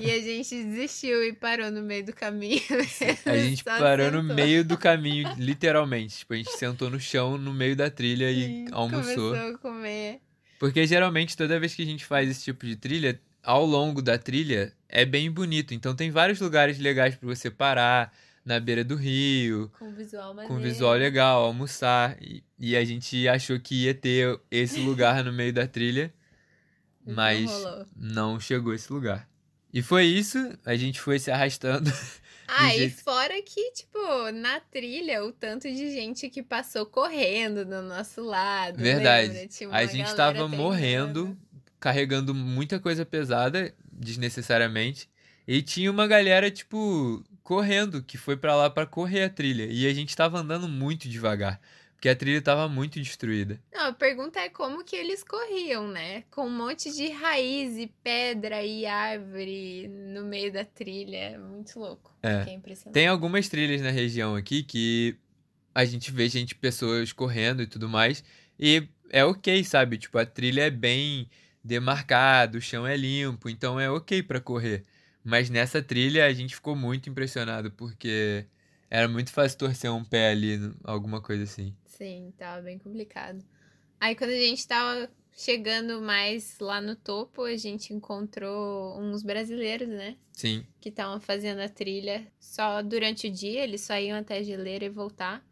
e 0.00 0.10
a 0.10 0.20
gente 0.20 0.64
desistiu 0.64 1.22
e 1.22 1.32
parou 1.32 1.70
no 1.70 1.82
meio 1.82 2.04
do 2.04 2.12
caminho. 2.12 2.60
A 3.24 3.36
gente 3.38 3.62
parou 3.62 4.10
no 4.10 4.20
sentou. 4.20 4.34
meio 4.34 4.64
do 4.64 4.76
caminho, 4.76 5.32
literalmente. 5.38 6.18
Tipo, 6.18 6.34
a 6.34 6.36
gente 6.36 6.50
sentou 6.56 6.90
no 6.90 6.98
chão, 6.98 7.38
no 7.38 7.54
meio 7.54 7.76
da 7.76 7.88
trilha 7.88 8.28
e 8.28 8.66
almoçou. 8.72 9.30
Começou 9.30 9.54
a 9.54 9.58
comer. 9.58 10.20
Porque 10.58 10.84
geralmente 10.84 11.36
toda 11.36 11.60
vez 11.60 11.76
que 11.76 11.82
a 11.82 11.86
gente 11.86 12.04
faz 12.04 12.28
esse 12.28 12.42
tipo 12.42 12.66
de 12.66 12.74
trilha, 12.74 13.20
ao 13.42 13.64
longo 13.64 14.02
da 14.02 14.18
trilha 14.18 14.72
é 14.92 15.04
bem 15.04 15.30
bonito. 15.30 15.74
Então 15.74 15.96
tem 15.96 16.10
vários 16.10 16.38
lugares 16.40 16.78
legais 16.78 17.16
pra 17.16 17.26
você 17.28 17.50
parar, 17.50 18.12
na 18.44 18.58
beira 18.60 18.82
do 18.84 18.96
rio, 18.96 19.70
Com 19.78 19.92
visual 19.92 20.34
maneiro. 20.34 20.54
com 20.54 20.60
visual 20.60 20.94
legal, 20.94 21.44
almoçar. 21.44 22.16
E, 22.20 22.42
e 22.58 22.76
a 22.76 22.84
gente 22.84 23.26
achou 23.28 23.58
que 23.58 23.84
ia 23.84 23.94
ter 23.94 24.38
esse 24.50 24.80
lugar 24.80 25.24
no 25.24 25.32
meio 25.32 25.52
da 25.52 25.66
trilha, 25.66 26.12
Não 27.06 27.14
mas 27.14 27.50
rolou. 27.50 27.86
não 27.96 28.38
chegou 28.40 28.74
esse 28.74 28.92
lugar. 28.92 29.28
E 29.72 29.80
foi 29.80 30.04
isso, 30.04 30.38
a 30.66 30.76
gente 30.76 31.00
foi 31.00 31.18
se 31.18 31.30
arrastando. 31.30 31.90
Ah, 32.54 32.76
e 32.76 32.90
fora 32.90 33.32
que, 33.40 33.70
tipo, 33.70 34.30
na 34.34 34.60
trilha, 34.60 35.24
o 35.24 35.32
tanto 35.32 35.62
de 35.62 35.90
gente 35.90 36.28
que 36.28 36.42
passou 36.42 36.84
correndo 36.84 37.64
do 37.64 37.80
nosso 37.80 38.20
lado. 38.20 38.76
Verdade. 38.76 39.48
A 39.70 39.86
gente 39.86 40.14
tava 40.14 40.46
morrendo, 40.48 41.34
carregando 41.80 42.34
muita 42.34 42.78
coisa 42.78 43.06
pesada, 43.06 43.74
desnecessariamente. 44.04 45.08
E 45.46 45.60
tinha 45.60 45.90
uma 45.90 46.06
galera, 46.06 46.50
tipo, 46.50 47.24
correndo, 47.42 48.02
que 48.02 48.16
foi 48.16 48.36
pra 48.36 48.54
lá 48.54 48.70
pra 48.70 48.86
correr 48.86 49.24
a 49.24 49.30
trilha. 49.30 49.66
E 49.68 49.86
a 49.86 49.94
gente 49.94 50.14
tava 50.16 50.38
andando 50.38 50.68
muito 50.68 51.08
devagar, 51.08 51.60
porque 51.94 52.08
a 52.08 52.14
trilha 52.14 52.40
tava 52.40 52.68
muito 52.68 53.00
destruída. 53.00 53.60
Não, 53.72 53.88
a 53.88 53.92
pergunta 53.92 54.38
é 54.38 54.48
como 54.48 54.84
que 54.84 54.94
eles 54.94 55.24
corriam, 55.24 55.88
né? 55.88 56.22
Com 56.30 56.46
um 56.46 56.56
monte 56.56 56.92
de 56.92 57.08
raiz 57.08 57.76
e 57.76 57.92
pedra 58.02 58.62
e 58.62 58.86
árvore 58.86 59.88
no 59.88 60.24
meio 60.24 60.52
da 60.52 60.64
trilha. 60.64 61.16
É 61.16 61.38
muito 61.38 61.78
louco. 61.78 62.14
É. 62.22 62.44
Tem 62.92 63.08
algumas 63.08 63.48
trilhas 63.48 63.80
na 63.80 63.90
região 63.90 64.36
aqui 64.36 64.62
que 64.62 65.16
a 65.74 65.84
gente 65.84 66.12
vê 66.12 66.28
gente, 66.28 66.54
pessoas 66.54 67.12
correndo 67.12 67.62
e 67.62 67.66
tudo 67.66 67.88
mais. 67.88 68.22
E 68.58 68.86
é 69.10 69.24
ok, 69.24 69.64
sabe? 69.64 69.98
Tipo, 69.98 70.18
a 70.18 70.26
trilha 70.26 70.62
é 70.62 70.70
bem 70.70 71.28
demarcada, 71.64 72.58
o 72.58 72.60
chão 72.60 72.86
é 72.86 72.96
limpo, 72.96 73.48
então 73.48 73.78
é 73.78 73.90
ok 73.90 74.22
pra 74.22 74.40
correr. 74.40 74.84
Mas 75.24 75.48
nessa 75.50 75.82
trilha 75.82 76.26
a 76.26 76.32
gente 76.32 76.54
ficou 76.54 76.74
muito 76.74 77.08
impressionado, 77.08 77.70
porque 77.72 78.46
era 78.90 79.08
muito 79.08 79.30
fácil 79.32 79.58
torcer 79.58 79.90
um 79.90 80.04
pé 80.04 80.30
ali, 80.30 80.58
alguma 80.84 81.20
coisa 81.20 81.44
assim. 81.44 81.74
Sim, 81.86 82.32
tava 82.36 82.62
bem 82.62 82.78
complicado. 82.78 83.44
Aí 84.00 84.14
quando 84.16 84.30
a 84.30 84.36
gente 84.36 84.66
tava 84.66 85.08
chegando 85.32 86.02
mais 86.02 86.58
lá 86.58 86.80
no 86.80 86.96
topo, 86.96 87.42
a 87.44 87.56
gente 87.56 87.94
encontrou 87.94 88.98
uns 89.00 89.22
brasileiros, 89.22 89.88
né? 89.88 90.16
Sim, 90.32 90.66
que 90.80 90.88
estavam 90.88 91.20
fazendo 91.20 91.60
a 91.60 91.68
trilha 91.68 92.26
só 92.40 92.82
durante 92.82 93.28
o 93.28 93.30
dia, 93.32 93.62
eles 93.62 93.82
só 93.82 93.96
iam 93.96 94.18
até 94.18 94.38
a 94.38 94.42
geleira 94.42 94.84
e 94.84 94.88
voltar. 94.88 95.46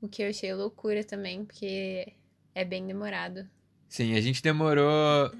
O 0.00 0.08
que 0.08 0.22
eu 0.22 0.28
achei 0.28 0.52
loucura 0.52 1.04
também, 1.04 1.44
porque 1.44 2.12
é 2.54 2.64
bem 2.64 2.84
demorado. 2.86 3.48
sim, 3.88 4.14
a 4.16 4.20
gente 4.20 4.42
demorou. 4.42 5.30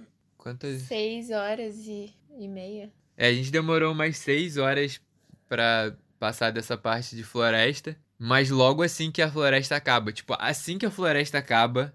Quantas? 0.42 0.82
Seis 0.82 1.30
horas 1.30 1.86
e, 1.86 2.12
e 2.36 2.48
meia. 2.48 2.92
É, 3.16 3.28
a 3.28 3.32
gente 3.32 3.52
demorou 3.52 3.92
umas 3.92 4.18
seis 4.18 4.56
horas 4.56 5.00
pra 5.48 5.96
passar 6.18 6.50
dessa 6.50 6.76
parte 6.76 7.14
de 7.14 7.22
floresta, 7.22 7.96
mas 8.18 8.50
logo 8.50 8.82
assim 8.82 9.12
que 9.12 9.22
a 9.22 9.30
floresta 9.30 9.76
acaba, 9.76 10.10
tipo, 10.12 10.34
assim 10.36 10.78
que 10.78 10.84
a 10.84 10.90
floresta 10.90 11.38
acaba, 11.38 11.94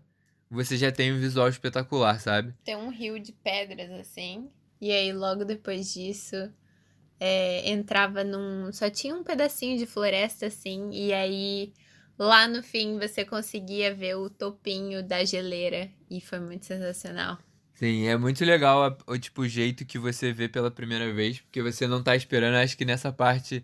você 0.50 0.78
já 0.78 0.90
tem 0.94 1.12
um 1.12 1.20
visual 1.20 1.50
espetacular, 1.50 2.22
sabe? 2.22 2.56
Tem 2.64 2.78
um 2.78 2.88
rio 2.88 3.20
de 3.20 3.34
pedras 3.34 3.92
assim. 3.92 4.50
E 4.80 4.94
aí, 4.94 5.12
logo 5.12 5.44
depois 5.44 5.94
disso, 5.94 6.50
é, 7.20 7.70
entrava 7.70 8.24
num. 8.24 8.72
Só 8.72 8.90
tinha 8.90 9.14
um 9.14 9.26
pedacinho 9.26 9.78
de 9.78 9.86
floresta 9.86 10.46
assim. 10.46 10.90
E 10.94 11.12
aí, 11.12 11.74
lá 12.18 12.48
no 12.48 12.64
fim, 12.64 12.98
você 12.98 13.26
conseguia 13.26 13.94
ver 13.94 14.16
o 14.16 14.30
topinho 14.30 15.04
da 15.04 15.26
geleira. 15.26 15.92
E 16.10 16.22
foi 16.22 16.40
muito 16.40 16.66
sensacional. 16.66 17.38
Sim, 17.78 18.08
é 18.08 18.18
muito 18.18 18.44
legal 18.44 18.98
o 19.06 19.18
tipo 19.20 19.44
o 19.44 19.48
jeito 19.48 19.86
que 19.86 20.00
você 20.00 20.34
vê 20.34 20.50
pela 20.50 20.72
primeira 20.72 21.14
vez, 21.14 21.40
porque 21.42 21.62
você 21.62 21.86
não 21.86 22.02
tá 22.02 22.16
esperando, 22.16 22.56
acho 22.56 22.76
que 22.76 22.84
nessa 22.84 23.12
parte, 23.14 23.64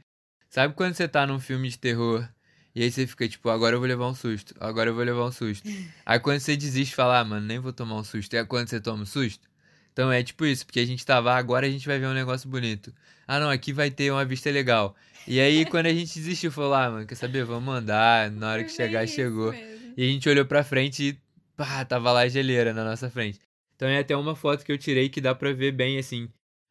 sabe 0.50 0.76
quando 0.76 0.94
você 0.94 1.08
tá 1.08 1.26
num 1.26 1.40
filme 1.40 1.68
de 1.68 1.80
terror 1.80 2.28
E 2.76 2.84
aí 2.84 2.92
você 2.92 3.08
fica 3.08 3.28
tipo, 3.28 3.50
agora 3.50 3.76
eu 3.76 3.80
vou 3.80 3.88
levar 3.88 4.08
um 4.08 4.14
susto, 4.14 4.54
agora 4.60 4.92
eu 4.92 4.96
vou 4.96 5.04
levar 5.04 5.26
um 5.26 5.32
susto. 5.32 5.68
aí 6.06 6.20
quando 6.20 6.40
você 6.40 6.56
desiste, 6.56 6.94
fala, 6.96 7.20
ah, 7.20 7.26
mano, 7.26 7.46
nem 7.46 7.58
vou 7.60 7.74
tomar 7.74 7.96
um 7.96 8.04
susto. 8.04 8.36
É 8.36 8.44
quando 8.46 8.68
você 8.70 8.80
toma 8.80 9.02
um 9.04 9.06
susto. 9.06 9.48
Então 9.92 10.12
é 10.12 10.22
tipo 10.24 10.46
isso, 10.46 10.66
porque 10.66 10.80
a 10.80 10.86
gente 10.86 11.04
tava, 11.06 11.32
ah, 11.34 11.38
agora 11.38 11.66
a 11.68 11.70
gente 11.70 11.88
vai 11.88 11.98
ver 12.00 12.08
um 12.08 12.14
negócio 12.14 12.48
bonito. 12.50 12.94
Ah, 13.28 13.40
não, 13.40 13.50
aqui 13.50 13.74
vai 13.74 13.90
ter 13.92 14.12
uma 14.12 14.26
vista 14.26 14.50
legal. 14.52 14.96
E 15.28 15.40
aí 15.40 15.66
quando 15.70 15.88
a 15.88 15.94
gente 15.94 16.14
desistiu, 16.20 16.52
falou, 16.52 16.74
ah, 16.76 16.90
mano, 16.92 17.08
quer 17.08 17.16
saber? 17.16 17.46
Vamos 17.46 17.74
andar. 17.74 18.30
Na 18.32 18.52
hora 18.52 18.64
que 18.64 18.72
chegar, 18.72 19.08
chegou. 19.08 19.54
E 19.98 20.04
a 20.04 20.08
gente 20.08 20.28
olhou 20.30 20.46
pra 20.46 20.64
frente 20.64 21.04
e 21.10 21.20
pá, 21.56 21.84
tava 21.86 22.12
lá 22.12 22.22
a 22.22 22.28
geleira 22.28 22.74
na 22.74 22.84
nossa 22.84 23.10
frente. 23.10 23.40
Então 23.84 23.92
é 23.92 24.00
até 24.00 24.16
uma 24.16 24.34
foto 24.34 24.64
que 24.64 24.72
eu 24.72 24.78
tirei 24.78 25.10
que 25.10 25.20
dá 25.20 25.36
pra 25.36 25.52
ver 25.52 25.74
bem, 25.74 25.98
assim, 25.98 26.30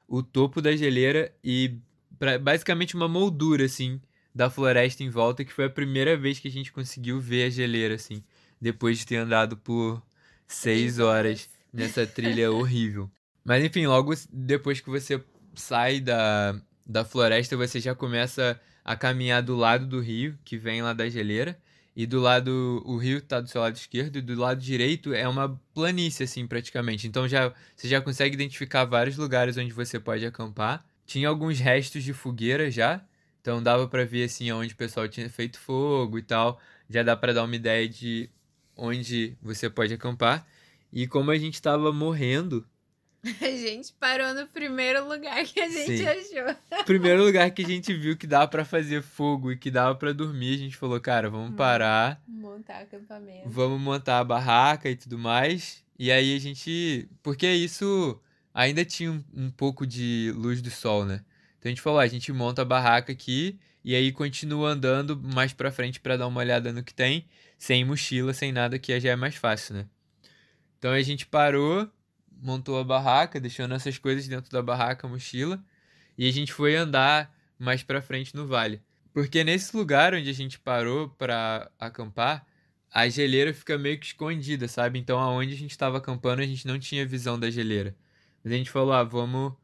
o 0.08 0.22
topo 0.22 0.62
da 0.62 0.74
geleira 0.74 1.30
e 1.44 1.76
pra, 2.18 2.38
basicamente 2.38 2.96
uma 2.96 3.06
moldura, 3.06 3.66
assim, 3.66 4.00
da 4.34 4.48
floresta 4.48 5.02
em 5.02 5.10
volta, 5.10 5.44
que 5.44 5.52
foi 5.52 5.66
a 5.66 5.70
primeira 5.70 6.16
vez 6.16 6.38
que 6.38 6.48
a 6.48 6.50
gente 6.50 6.72
conseguiu 6.72 7.20
ver 7.20 7.44
a 7.44 7.50
geleira, 7.50 7.96
assim, 7.96 8.22
depois 8.58 8.96
de 8.98 9.04
ter 9.04 9.16
andado 9.16 9.58
por 9.58 10.02
seis 10.48 10.98
horas 10.98 11.50
nessa 11.70 12.06
trilha 12.06 12.50
horrível. 12.50 13.10
Mas 13.44 13.62
enfim, 13.62 13.86
logo 13.86 14.14
depois 14.32 14.80
que 14.80 14.88
você 14.88 15.22
sai 15.54 16.00
da, 16.00 16.58
da 16.86 17.04
floresta, 17.04 17.58
você 17.58 17.78
já 17.78 17.94
começa 17.94 18.58
a 18.82 18.96
caminhar 18.96 19.42
do 19.42 19.54
lado 19.54 19.86
do 19.86 20.00
rio, 20.00 20.38
que 20.46 20.56
vem 20.56 20.80
lá 20.80 20.94
da 20.94 21.06
geleira. 21.10 21.60
E 21.94 22.06
do 22.06 22.20
lado, 22.20 22.82
o 22.86 22.96
rio 22.96 23.20
tá 23.20 23.40
do 23.40 23.48
seu 23.48 23.60
lado 23.60 23.76
esquerdo, 23.76 24.16
e 24.16 24.22
do 24.22 24.34
lado 24.34 24.60
direito 24.60 25.12
é 25.12 25.28
uma 25.28 25.60
planície, 25.74 26.24
assim, 26.24 26.46
praticamente. 26.46 27.06
Então 27.06 27.28
já 27.28 27.52
você 27.76 27.88
já 27.88 28.00
consegue 28.00 28.34
identificar 28.34 28.84
vários 28.84 29.16
lugares 29.16 29.56
onde 29.58 29.72
você 29.72 30.00
pode 30.00 30.24
acampar. 30.24 30.84
Tinha 31.06 31.28
alguns 31.28 31.58
restos 31.58 32.02
de 32.02 32.12
fogueira 32.12 32.70
já, 32.70 33.04
então 33.40 33.62
dava 33.62 33.86
para 33.88 34.04
ver 34.04 34.24
assim 34.24 34.50
onde 34.52 34.72
o 34.72 34.76
pessoal 34.76 35.08
tinha 35.08 35.28
feito 35.28 35.58
fogo 35.58 36.18
e 36.18 36.22
tal. 36.22 36.58
Já 36.88 37.02
dá 37.02 37.16
para 37.16 37.34
dar 37.34 37.44
uma 37.44 37.56
ideia 37.56 37.88
de 37.88 38.30
onde 38.76 39.36
você 39.42 39.68
pode 39.68 39.92
acampar. 39.92 40.46
E 40.92 41.06
como 41.06 41.30
a 41.30 41.38
gente 41.38 41.54
estava 41.54 41.92
morrendo. 41.92 42.66
A 43.40 43.50
gente 43.56 43.92
parou 43.92 44.34
no 44.34 44.46
primeiro 44.48 45.06
lugar 45.06 45.44
que 45.44 45.60
a 45.60 45.68
gente 45.68 45.98
Sim. 45.98 46.06
achou. 46.06 46.56
Primeiro 46.84 47.24
lugar 47.24 47.48
que 47.52 47.62
a 47.62 47.66
gente 47.66 47.94
viu 47.94 48.16
que 48.16 48.26
dava 48.26 48.48
para 48.48 48.64
fazer 48.64 49.00
fogo 49.00 49.52
e 49.52 49.56
que 49.56 49.70
dava 49.70 49.94
para 49.94 50.12
dormir, 50.12 50.54
a 50.54 50.58
gente 50.58 50.76
falou, 50.76 51.00
cara, 51.00 51.30
vamos 51.30 51.54
parar. 51.54 52.20
Montar 52.26 52.80
acampamento. 52.80 53.48
Vamos 53.48 53.80
montar 53.80 54.18
a 54.18 54.24
barraca 54.24 54.90
e 54.90 54.96
tudo 54.96 55.16
mais. 55.16 55.84
E 55.96 56.10
aí 56.10 56.34
a 56.34 56.40
gente. 56.40 57.08
Porque 57.22 57.48
isso 57.48 58.20
ainda 58.52 58.84
tinha 58.84 59.12
um, 59.12 59.24
um 59.32 59.50
pouco 59.50 59.86
de 59.86 60.32
luz 60.34 60.60
do 60.60 60.70
sol, 60.70 61.04
né? 61.04 61.24
Então 61.58 61.70
a 61.70 61.72
gente 61.72 61.80
falou, 61.80 62.00
ah, 62.00 62.02
a 62.02 62.08
gente 62.08 62.32
monta 62.32 62.62
a 62.62 62.64
barraca 62.64 63.12
aqui 63.12 63.56
e 63.84 63.94
aí 63.94 64.10
continua 64.10 64.70
andando 64.70 65.16
mais 65.16 65.52
para 65.52 65.70
frente 65.70 66.00
para 66.00 66.16
dar 66.16 66.26
uma 66.26 66.40
olhada 66.40 66.72
no 66.72 66.82
que 66.82 66.92
tem, 66.92 67.24
sem 67.56 67.84
mochila, 67.84 68.34
sem 68.34 68.50
nada, 68.50 68.80
que 68.80 68.98
já 68.98 69.10
é 69.10 69.16
mais 69.16 69.36
fácil, 69.36 69.76
né? 69.76 69.86
Então 70.78 70.90
a 70.90 71.02
gente 71.02 71.24
parou, 71.24 71.88
montou 72.42 72.78
a 72.78 72.84
barraca, 72.84 73.40
deixou 73.40 73.68
nossas 73.68 73.96
coisas 73.96 74.26
dentro 74.26 74.50
da 74.50 74.60
barraca, 74.60 75.06
mochila, 75.06 75.62
e 76.18 76.28
a 76.28 76.32
gente 76.32 76.52
foi 76.52 76.76
andar 76.76 77.32
mais 77.58 77.82
para 77.82 78.02
frente 78.02 78.34
no 78.34 78.46
vale. 78.46 78.82
Porque 79.12 79.44
nesse 79.44 79.76
lugar 79.76 80.14
onde 80.14 80.28
a 80.28 80.34
gente 80.34 80.58
parou 80.58 81.08
para 81.10 81.70
acampar, 81.78 82.46
a 82.90 83.08
geleira 83.08 83.54
fica 83.54 83.78
meio 83.78 83.98
que 83.98 84.06
escondida, 84.06 84.66
sabe? 84.68 84.98
Então 84.98 85.18
aonde 85.18 85.54
a 85.54 85.56
gente 85.56 85.70
estava 85.70 85.98
acampando, 85.98 86.42
a 86.42 86.46
gente 86.46 86.66
não 86.66 86.78
tinha 86.78 87.06
visão 87.06 87.38
da 87.38 87.50
geleira. 87.50 87.96
Mas 88.42 88.52
a 88.52 88.56
gente 88.56 88.70
falou, 88.70 88.92
ah, 88.92 89.04
vamos 89.04 89.54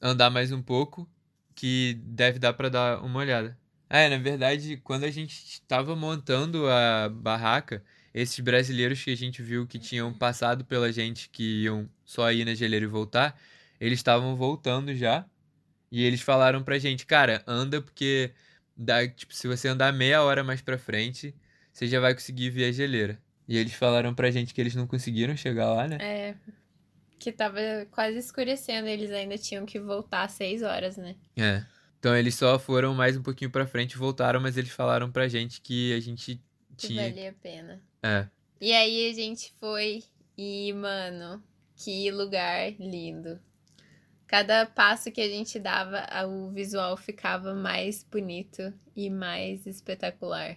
andar 0.00 0.30
mais 0.30 0.52
um 0.52 0.62
pouco 0.62 1.08
que 1.54 1.94
deve 2.04 2.38
dar 2.38 2.52
para 2.52 2.68
dar 2.68 3.02
uma 3.02 3.20
olhada. 3.20 3.58
É, 3.90 4.08
na 4.08 4.18
verdade, 4.18 4.76
quando 4.78 5.04
a 5.04 5.10
gente 5.10 5.32
estava 5.32 5.96
montando 5.96 6.68
a 6.68 7.08
barraca, 7.08 7.82
esses 8.18 8.40
brasileiros 8.40 9.02
que 9.02 9.10
a 9.10 9.16
gente 9.16 9.42
viu 9.42 9.66
que 9.66 9.78
tinham 9.78 10.12
passado 10.12 10.64
pela 10.64 10.92
gente, 10.92 11.28
que 11.30 11.62
iam 11.62 11.88
só 12.04 12.30
ir 12.32 12.44
na 12.44 12.54
geleira 12.54 12.84
e 12.84 12.88
voltar, 12.88 13.38
eles 13.80 13.98
estavam 13.98 14.36
voltando 14.36 14.94
já. 14.94 15.24
E 15.90 16.02
eles 16.04 16.20
falaram 16.20 16.62
pra 16.62 16.78
gente, 16.78 17.06
cara, 17.06 17.42
anda 17.46 17.80
porque 17.80 18.32
dá, 18.76 19.06
tipo, 19.08 19.34
se 19.34 19.48
você 19.48 19.68
andar 19.68 19.92
meia 19.92 20.22
hora 20.22 20.44
mais 20.44 20.60
pra 20.60 20.76
frente, 20.76 21.34
você 21.72 21.86
já 21.86 22.00
vai 22.00 22.12
conseguir 22.12 22.50
ver 22.50 22.66
a 22.66 22.72
geleira. 22.72 23.18
E 23.46 23.56
eles 23.56 23.72
falaram 23.72 24.14
pra 24.14 24.30
gente 24.30 24.52
que 24.52 24.60
eles 24.60 24.74
não 24.74 24.86
conseguiram 24.86 25.34
chegar 25.36 25.72
lá, 25.72 25.88
né? 25.88 25.96
É, 26.00 26.34
que 27.18 27.32
tava 27.32 27.58
quase 27.90 28.18
escurecendo, 28.18 28.88
eles 28.88 29.10
ainda 29.10 29.38
tinham 29.38 29.64
que 29.64 29.80
voltar 29.80 30.24
às 30.24 30.32
seis 30.32 30.62
horas, 30.62 30.96
né? 30.96 31.16
É. 31.36 31.64
Então 31.98 32.16
eles 32.16 32.34
só 32.34 32.58
foram 32.58 32.94
mais 32.94 33.16
um 33.16 33.22
pouquinho 33.22 33.50
pra 33.50 33.66
frente 33.66 33.92
e 33.92 33.98
voltaram, 33.98 34.40
mas 34.40 34.56
eles 34.56 34.70
falaram 34.70 35.10
pra 35.10 35.26
gente 35.26 35.60
que 35.60 35.92
a 35.94 36.00
gente 36.00 36.40
tinha. 36.76 37.02
Que 37.04 37.10
valia 37.10 37.30
a 37.30 37.32
pena. 37.32 37.87
É. 38.02 38.26
E 38.60 38.72
aí 38.72 39.10
a 39.10 39.14
gente 39.14 39.52
foi 39.60 40.02
e, 40.36 40.72
mano, 40.72 41.42
que 41.76 42.10
lugar 42.10 42.72
lindo. 42.78 43.38
Cada 44.26 44.66
passo 44.66 45.10
que 45.10 45.20
a 45.20 45.28
gente 45.28 45.58
dava, 45.58 46.06
o 46.26 46.50
visual 46.50 46.96
ficava 46.96 47.54
mais 47.54 48.04
bonito 48.04 48.72
e 48.94 49.08
mais 49.08 49.66
espetacular. 49.66 50.56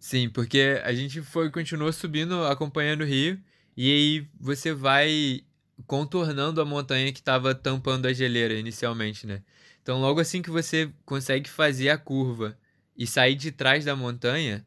Sim, 0.00 0.28
porque 0.28 0.80
a 0.84 0.92
gente 0.92 1.22
foi 1.22 1.50
continuou 1.50 1.92
subindo, 1.92 2.44
acompanhando 2.44 3.02
o 3.02 3.06
rio, 3.06 3.40
e 3.76 3.92
aí 3.92 4.28
você 4.40 4.72
vai 4.72 5.40
contornando 5.86 6.60
a 6.60 6.64
montanha 6.64 7.12
que 7.12 7.20
estava 7.20 7.54
tampando 7.54 8.06
a 8.06 8.12
geleira 8.12 8.54
inicialmente, 8.54 9.26
né? 9.26 9.42
Então, 9.82 10.00
logo 10.00 10.18
assim 10.18 10.42
que 10.42 10.50
você 10.50 10.90
consegue 11.04 11.48
fazer 11.48 11.90
a 11.90 11.98
curva 11.98 12.58
e 12.96 13.06
sair 13.06 13.36
de 13.36 13.52
trás 13.52 13.84
da 13.84 13.94
montanha, 13.94 14.66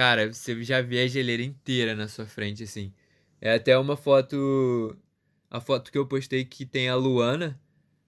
cara, 0.00 0.32
você 0.32 0.62
já 0.64 0.80
vê 0.80 1.02
a 1.02 1.06
geleira 1.06 1.42
inteira 1.42 1.94
na 1.94 2.08
sua 2.08 2.24
frente, 2.24 2.62
assim. 2.62 2.90
É 3.40 3.54
até 3.54 3.76
uma 3.78 3.98
foto. 3.98 4.96
A 5.50 5.60
foto 5.60 5.92
que 5.92 5.98
eu 5.98 6.06
postei 6.06 6.44
que 6.44 6.64
tem 6.64 6.88
a 6.88 6.96
Luana 6.96 7.60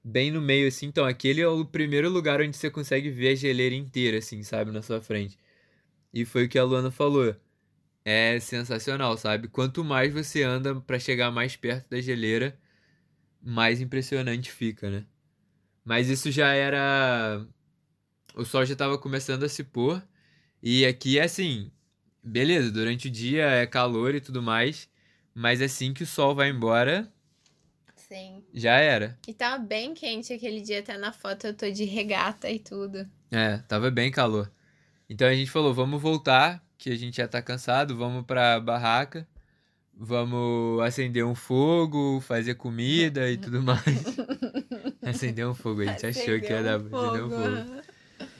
bem 0.02 0.30
no 0.30 0.40
meio, 0.40 0.68
assim. 0.68 0.86
Então, 0.86 1.04
aquele 1.04 1.42
é 1.42 1.48
o 1.48 1.66
primeiro 1.66 2.08
lugar 2.08 2.40
onde 2.40 2.56
você 2.56 2.70
consegue 2.70 3.10
ver 3.10 3.30
a 3.32 3.34
geleira 3.34 3.74
inteira, 3.74 4.18
assim, 4.18 4.42
sabe, 4.42 4.70
na 4.72 4.82
sua 4.82 5.02
frente. 5.02 5.38
E 6.14 6.24
foi 6.24 6.46
o 6.46 6.48
que 6.48 6.58
a 6.58 6.64
Luana 6.64 6.90
falou 6.90 7.36
é 8.04 8.40
sensacional, 8.40 9.16
sabe? 9.18 9.48
Quanto 9.48 9.84
mais 9.84 10.12
você 10.14 10.42
anda 10.44 10.80
para 10.80 10.98
chegar 10.98 11.30
mais 11.30 11.56
perto 11.56 11.90
da 11.90 12.00
geleira, 12.00 12.58
mais 13.42 13.80
impressionante 13.80 14.52
fica, 14.52 14.90
né? 14.90 15.06
Mas 15.84 16.08
isso 16.10 16.30
já 16.30 16.52
era. 16.54 17.46
O 18.36 18.44
sol 18.44 18.64
já 18.66 18.74
estava 18.74 18.98
começando 18.98 19.44
a 19.44 19.48
se 19.48 19.64
pôr. 19.64 20.02
E 20.62 20.86
aqui 20.86 21.18
é 21.18 21.24
assim, 21.24 21.72
beleza, 22.22 22.70
durante 22.70 23.08
o 23.08 23.10
dia 23.10 23.44
é 23.44 23.66
calor 23.66 24.14
e 24.14 24.20
tudo 24.20 24.42
mais, 24.42 24.88
mas 25.34 25.60
assim 25.60 25.92
que 25.92 26.02
o 26.02 26.06
sol 26.06 26.34
vai 26.34 26.48
embora. 26.50 27.10
Sim. 27.96 28.44
Já 28.52 28.76
era. 28.76 29.18
E 29.26 29.32
tava 29.32 29.58
bem 29.58 29.94
quente 29.94 30.32
aquele 30.32 30.60
dia, 30.60 30.80
até 30.80 30.96
na 30.98 31.12
foto 31.12 31.46
eu 31.46 31.54
tô 31.54 31.70
de 31.70 31.84
regata 31.84 32.50
e 32.50 32.58
tudo. 32.58 33.08
É, 33.30 33.58
tava 33.68 33.90
bem 33.90 34.10
calor. 34.10 34.50
Então 35.08 35.26
a 35.26 35.34
gente 35.34 35.50
falou, 35.50 35.72
vamos 35.72 36.00
voltar 36.00 36.62
que 36.76 36.90
a 36.90 36.96
gente 36.96 37.16
já 37.16 37.28
tá 37.28 37.40
cansado, 37.40 37.96
vamos 37.96 38.26
pra 38.26 38.58
barraca, 38.60 39.26
vamos 39.94 40.82
acender 40.82 41.24
um 41.24 41.34
fogo, 41.34 42.20
fazer 42.20 42.54
comida 42.56 43.30
e 43.30 43.36
tudo 43.36 43.62
mais. 43.62 43.82
acender 45.02 45.46
um 45.46 45.54
fogo, 45.54 45.82
a 45.82 45.86
gente 45.86 46.06
achou 46.06 46.40
que 46.40 46.52
ia 46.52 46.62
dar 46.62 46.80
pra 46.80 46.98
acender 46.98 47.24
um 47.24 47.30
fogo. 47.30 47.82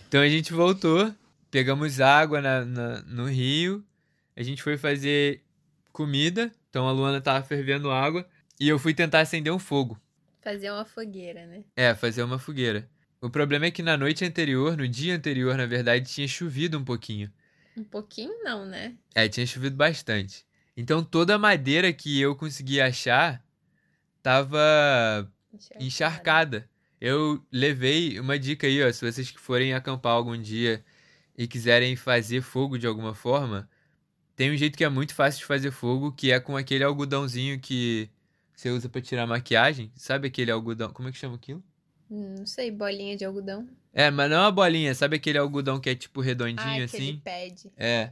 Então 0.09 0.21
a 0.21 0.29
gente 0.29 0.53
voltou, 0.53 1.15
pegamos 1.53 2.01
água 2.01 2.41
na, 2.41 2.65
na, 2.65 3.03
no 3.03 3.27
rio, 3.27 3.85
a 4.35 4.43
gente 4.43 4.63
foi 4.63 4.79
fazer 4.79 5.45
comida, 5.93 6.51
então 6.71 6.89
a 6.89 6.93
Luana 6.93 7.21
tava 7.21 7.45
fervendo 7.45 7.91
água, 7.91 8.27
e 8.59 8.67
eu 8.67 8.79
fui 8.79 8.95
tentar 8.95 9.21
acender 9.21 9.53
um 9.53 9.59
fogo. 9.59 10.01
Fazer 10.41 10.71
uma 10.71 10.87
fogueira, 10.87 11.47
né? 11.47 11.63
É, 11.77 11.95
fazer 11.95 12.23
uma 12.23 12.39
fogueira. 12.39 12.89
O 13.21 13.29
problema 13.29 13.67
é 13.67 13.71
que 13.71 13.83
na 13.83 13.99
noite 13.99 14.25
anterior, 14.25 14.79
no 14.79 14.89
dia 14.89 15.15
anterior, 15.15 15.55
na 15.57 15.67
verdade, 15.67 16.11
tinha 16.11 16.27
chovido 16.27 16.79
um 16.79 16.85
pouquinho. 16.85 17.31
Um 17.77 17.85
pouquinho 17.85 18.33
não, 18.43 18.65
né? 18.65 18.95
É, 19.15 19.29
tinha 19.29 19.47
chovido 19.47 19.77
bastante. 19.77 20.47
Então 20.75 21.05
toda 21.05 21.35
a 21.35 21.39
madeira 21.39 21.93
que 21.93 22.19
eu 22.19 22.35
consegui 22.35 22.81
achar 22.81 23.45
tava 24.23 25.31
encharcada. 25.53 25.85
encharcada. 25.85 26.71
Eu 26.99 27.45
levei 27.53 28.19
uma 28.19 28.39
dica 28.39 28.67
aí, 28.67 28.83
ó, 28.83 28.91
se 28.91 29.05
vocês 29.05 29.29
forem 29.31 29.75
acampar 29.75 30.13
algum 30.13 30.41
dia 30.41 30.83
e 31.37 31.47
quiserem 31.47 31.97
fazer 31.97 32.43
fogo 32.43 32.79
de 32.79 32.87
alguma 32.87 33.15
forma, 33.15 33.69
tem 34.37 34.51
um 34.51 34.57
jeito 34.57 34.77
que 34.77 34.85
é 34.85 34.89
muito 34.89 35.15
fácil 35.15 35.41
de 35.41 35.47
fazer 35.47 35.71
fogo, 35.71 36.13
que 36.13 36.33
é 36.33 36.41
com 36.41 36.57
aquele 36.57 36.85
algodãozinho 36.85 37.59
que 37.61 38.11
você 38.55 38.71
usa 38.71 38.89
para 38.89 39.01
tirar 39.01 39.27
maquiagem. 39.27 39.91
Sabe 39.97 40.29
aquele 40.29 40.51
algodão? 40.51 40.93
Como 40.93 41.09
é 41.09 41.13
que 41.13 41.19
chama 41.19 41.37
aquilo? 41.37 41.63
Não 42.09 42.47
sei, 42.47 42.71
bolinha 42.71 43.17
de 43.17 43.25
algodão. 43.25 43.69
É, 43.93 44.11
mas 44.11 44.31
não 44.31 44.37
é 44.37 44.41
uma 44.41 44.53
bolinha, 44.53 44.95
sabe 44.95 45.17
aquele 45.17 45.39
algodão 45.39 45.81
que 45.81 45.91
é 45.91 45.95
tipo 45.95 46.21
redondinho 46.21 46.83
ah, 46.83 46.85
assim? 46.85 47.21
pad. 47.25 47.71
É. 47.77 48.11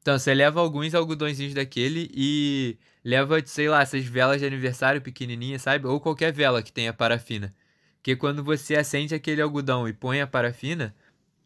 Então, 0.00 0.18
você 0.18 0.32
leva 0.32 0.60
alguns 0.60 0.94
algodõezinhos 0.94 1.54
daquele 1.54 2.10
e 2.14 2.78
leva, 3.04 3.44
sei 3.44 3.68
lá, 3.68 3.82
essas 3.82 4.04
velas 4.04 4.40
de 4.40 4.46
aniversário 4.46 5.02
pequenininhas, 5.02 5.62
sabe? 5.62 5.86
Ou 5.86 6.00
qualquer 6.00 6.32
vela 6.32 6.62
que 6.62 6.72
tenha 6.72 6.92
parafina. 6.92 7.54
Porque 7.96 8.16
quando 8.16 8.42
você 8.42 8.76
acende 8.76 9.14
aquele 9.14 9.42
algodão 9.42 9.86
e 9.86 9.92
põe 9.92 10.20
a 10.20 10.26
parafina, 10.26 10.94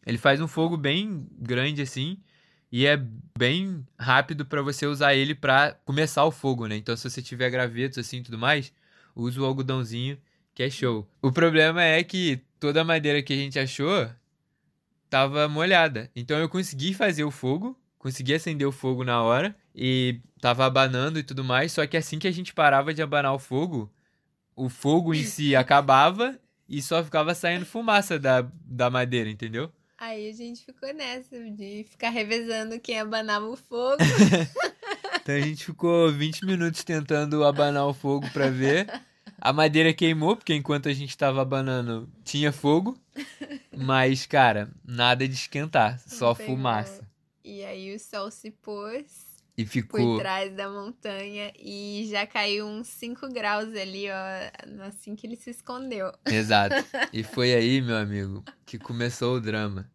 ele 0.05 0.17
faz 0.17 0.41
um 0.41 0.47
fogo 0.47 0.77
bem 0.77 1.27
grande 1.39 1.81
assim. 1.81 2.17
e 2.71 2.85
é 2.87 2.97
bem 3.37 3.85
rápido 3.99 4.45
para 4.45 4.61
você 4.61 4.85
usar 4.87 5.13
ele 5.15 5.35
para 5.35 5.73
começar 5.85 6.25
o 6.25 6.31
fogo, 6.31 6.67
né? 6.67 6.75
Então 6.75 6.95
se 6.95 7.09
você 7.09 7.21
tiver 7.21 7.49
gravetos 7.49 7.97
assim 7.99 8.17
e 8.17 8.23
tudo 8.23 8.37
mais, 8.37 8.73
usa 9.15 9.41
o 9.41 9.45
algodãozinho 9.45 10.17
que 10.55 10.63
é 10.63 10.69
show. 10.69 11.07
O 11.21 11.31
problema 11.31 11.83
é 11.83 12.03
que 12.03 12.41
toda 12.59 12.81
a 12.81 12.83
madeira 12.83 13.21
que 13.23 13.33
a 13.33 13.35
gente 13.35 13.59
achou 13.59 14.09
tava 15.09 15.47
molhada. 15.47 16.09
Então 16.15 16.37
eu 16.37 16.49
consegui 16.49 16.93
fazer 16.93 17.23
o 17.23 17.31
fogo, 17.31 17.77
consegui 17.99 18.33
acender 18.33 18.67
o 18.67 18.71
fogo 18.71 19.03
na 19.03 19.21
hora 19.21 19.55
e 19.75 20.19
tava 20.41 20.65
abanando 20.65 21.19
e 21.19 21.23
tudo 21.23 21.43
mais, 21.43 21.71
só 21.71 21.85
que 21.87 21.95
assim 21.97 22.19
que 22.19 22.27
a 22.27 22.31
gente 22.31 22.53
parava 22.53 22.93
de 22.93 23.01
abanar 23.01 23.33
o 23.33 23.39
fogo, 23.39 23.91
o 24.55 24.69
fogo 24.69 25.13
em 25.13 25.23
si 25.23 25.55
acabava 25.55 26.37
e 26.67 26.81
só 26.81 27.03
ficava 27.03 27.33
saindo 27.35 27.65
fumaça 27.65 28.19
da, 28.19 28.41
da 28.65 28.89
madeira, 28.89 29.29
entendeu? 29.29 29.71
Aí 29.97 30.29
a 30.29 30.33
gente 30.33 30.65
ficou 30.65 30.93
nessa 30.93 31.37
de 31.51 31.85
ficar 31.89 32.09
revezando 32.09 32.79
quem 32.79 32.99
abanava 32.99 33.45
o 33.45 33.55
fogo. 33.55 33.97
então 35.21 35.35
a 35.35 35.39
gente 35.39 35.65
ficou 35.65 36.11
20 36.11 36.45
minutos 36.45 36.83
tentando 36.83 37.43
abanar 37.43 37.85
o 37.87 37.93
fogo 37.93 38.29
para 38.31 38.49
ver. 38.49 38.87
A 39.39 39.53
madeira 39.53 39.93
queimou, 39.93 40.35
porque 40.35 40.53
enquanto 40.53 40.89
a 40.89 40.93
gente 40.93 41.17
tava 41.17 41.41
abanando 41.41 42.09
tinha 42.23 42.51
fogo. 42.51 42.97
Mas, 43.75 44.25
cara, 44.25 44.69
nada 44.85 45.27
de 45.27 45.33
esquentar, 45.33 45.99
só 45.99 46.33
fumaça. 46.33 47.07
E 47.43 47.63
aí 47.63 47.93
o 47.93 47.99
sol 47.99 48.31
se 48.31 48.51
pôs 48.51 49.22
e 49.57 49.65
ficou. 49.65 49.99
Por 49.99 50.19
trás 50.19 50.53
da 50.53 50.69
montanha 50.69 51.51
e 51.57 52.07
já 52.09 52.25
caiu 52.25 52.65
uns 52.65 52.87
5 52.87 53.29
graus 53.29 53.73
ali, 53.75 54.05
ó, 54.09 54.85
assim 54.87 55.15
que 55.15 55.27
ele 55.27 55.35
se 55.35 55.49
escondeu. 55.49 56.11
Exato. 56.25 56.75
E 57.13 57.23
foi 57.23 57.53
aí, 57.53 57.81
meu 57.81 57.95
amigo, 57.95 58.43
que 58.65 58.79
começou 58.79 59.35
o 59.35 59.41
drama. 59.41 59.89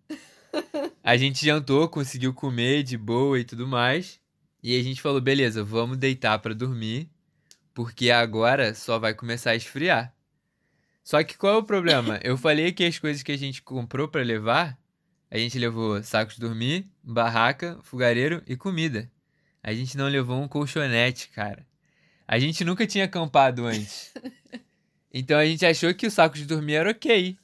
A 1.03 1.17
gente 1.17 1.45
jantou, 1.45 1.89
conseguiu 1.89 2.33
comer 2.33 2.83
de 2.83 2.97
boa 2.97 3.39
e 3.39 3.45
tudo 3.45 3.67
mais. 3.67 4.21
E 4.63 4.79
a 4.79 4.83
gente 4.83 5.03
falou: 5.03 5.21
beleza, 5.21 5.65
vamos 5.65 5.97
deitar 5.97 6.39
para 6.39 6.55
dormir, 6.55 7.11
porque 7.75 8.11
agora 8.11 8.75
só 8.75 8.99
vai 8.99 9.15
começar 9.15 9.51
a 9.51 9.57
esfriar. 9.57 10.15
Só 11.03 11.23
que 11.25 11.37
qual 11.37 11.55
é 11.55 11.57
o 11.57 11.63
problema? 11.65 12.21
Eu 12.23 12.37
falei 12.39 12.71
que 12.73 12.85
as 12.85 12.99
coisas 12.99 13.23
que 13.23 13.33
a 13.33 13.39
gente 13.39 13.63
comprou 13.63 14.09
para 14.09 14.23
levar, 14.23 14.79
a 15.31 15.39
gente 15.39 15.59
levou 15.59 16.03
sacos 16.03 16.35
de 16.35 16.41
dormir, 16.41 16.89
barraca, 17.03 17.79
fogareiro 17.83 18.43
e 18.47 18.57
comida. 18.57 19.11
A 19.69 19.75
gente 19.75 19.99
não 19.99 20.09
levou 20.09 20.41
um 20.41 20.49
colchonete, 20.49 21.29
cara. 21.29 21.67
A 22.27 22.39
gente 22.39 22.65
nunca 22.65 22.87
tinha 22.87 23.05
acampado 23.05 23.67
antes. 23.67 24.13
Então 25.11 25.39
a 25.39 25.45
gente 25.47 25.65
achou 25.65 25.93
que 25.95 26.07
o 26.07 26.11
saco 26.11 26.37
de 26.37 26.45
dormir 26.45 26.75
era 26.75 26.91
ok. 26.91 27.37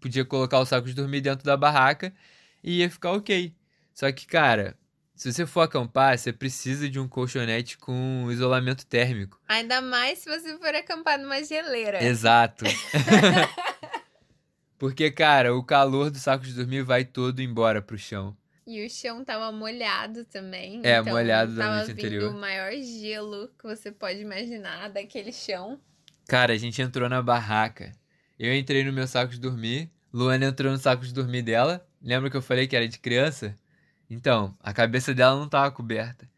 Podia 0.00 0.24
colocar 0.24 0.58
o 0.58 0.64
saco 0.64 0.88
de 0.88 0.94
dormir 0.94 1.20
dentro 1.20 1.44
da 1.44 1.54
barraca 1.54 2.14
e 2.64 2.78
ia 2.78 2.90
ficar 2.90 3.12
ok. 3.12 3.54
Só 3.92 4.10
que, 4.10 4.26
cara, 4.26 4.74
se 5.14 5.30
você 5.30 5.44
for 5.44 5.60
acampar, 5.60 6.18
você 6.18 6.32
precisa 6.32 6.88
de 6.88 6.98
um 6.98 7.06
colchonete 7.06 7.76
com 7.76 8.26
isolamento 8.30 8.86
térmico. 8.86 9.38
Ainda 9.46 9.82
mais 9.82 10.20
se 10.20 10.30
você 10.30 10.56
for 10.56 10.74
acampar 10.74 11.18
numa 11.18 11.44
geleira. 11.44 12.02
Exato. 12.02 12.64
Porque, 14.78 15.10
cara, 15.10 15.54
o 15.54 15.62
calor 15.62 16.10
do 16.10 16.18
saco 16.18 16.42
de 16.42 16.54
dormir 16.54 16.82
vai 16.82 17.04
todo 17.04 17.42
embora 17.42 17.82
pro 17.82 17.98
chão. 17.98 18.34
E 18.70 18.86
o 18.86 18.88
chão 18.88 19.24
tava 19.24 19.50
molhado 19.50 20.24
também. 20.24 20.80
É, 20.84 20.98
então 20.98 21.12
molhado 21.12 21.56
da 21.56 21.78
noite 21.78 21.90
anterior. 21.90 22.32
o 22.32 22.38
maior 22.38 22.70
gelo 22.80 23.50
que 23.58 23.64
você 23.64 23.90
pode 23.90 24.20
imaginar 24.20 24.88
daquele 24.90 25.32
chão. 25.32 25.80
Cara, 26.28 26.52
a 26.52 26.56
gente 26.56 26.80
entrou 26.80 27.08
na 27.08 27.20
barraca. 27.20 27.90
Eu 28.38 28.54
entrei 28.54 28.84
no 28.84 28.92
meu 28.92 29.08
saco 29.08 29.32
de 29.32 29.40
dormir. 29.40 29.90
Luana 30.12 30.46
entrou 30.46 30.70
no 30.70 30.78
saco 30.78 31.04
de 31.04 31.12
dormir 31.12 31.42
dela. 31.42 31.84
Lembra 32.00 32.30
que 32.30 32.36
eu 32.36 32.42
falei 32.42 32.68
que 32.68 32.76
era 32.76 32.86
de 32.86 33.00
criança? 33.00 33.56
Então, 34.08 34.56
a 34.60 34.72
cabeça 34.72 35.12
dela 35.12 35.34
não 35.34 35.48
tava 35.48 35.72
coberta. 35.72 36.30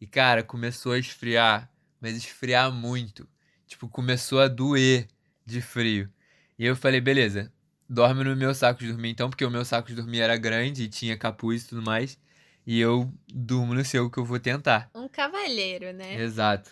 E, 0.00 0.06
cara, 0.06 0.44
começou 0.44 0.92
a 0.92 0.98
esfriar. 0.98 1.68
Mas 2.00 2.16
esfriar 2.16 2.70
muito. 2.70 3.28
Tipo, 3.66 3.88
começou 3.88 4.40
a 4.40 4.46
doer 4.46 5.08
de 5.44 5.60
frio. 5.60 6.08
E 6.56 6.64
eu 6.64 6.76
falei, 6.76 7.00
beleza, 7.00 7.52
dorme 7.90 8.22
no 8.22 8.36
meu 8.36 8.54
saco 8.54 8.78
de 8.78 8.86
dormir 8.86 9.10
então, 9.10 9.28
porque 9.28 9.44
o 9.44 9.50
meu 9.50 9.64
saco 9.64 9.88
de 9.88 9.96
dormir 9.96 10.20
era 10.20 10.36
grande 10.36 10.84
e 10.84 10.88
tinha 10.88 11.18
capuz 11.18 11.64
e 11.64 11.68
tudo 11.70 11.82
mais. 11.82 12.16
E 12.64 12.78
eu 12.78 13.12
durmo 13.26 13.74
no 13.74 13.84
seu 13.84 14.08
que 14.08 14.18
eu 14.18 14.24
vou 14.24 14.38
tentar. 14.38 14.88
Um 14.94 15.08
cavalheiro, 15.08 15.92
né? 15.92 16.22
Exato. 16.22 16.70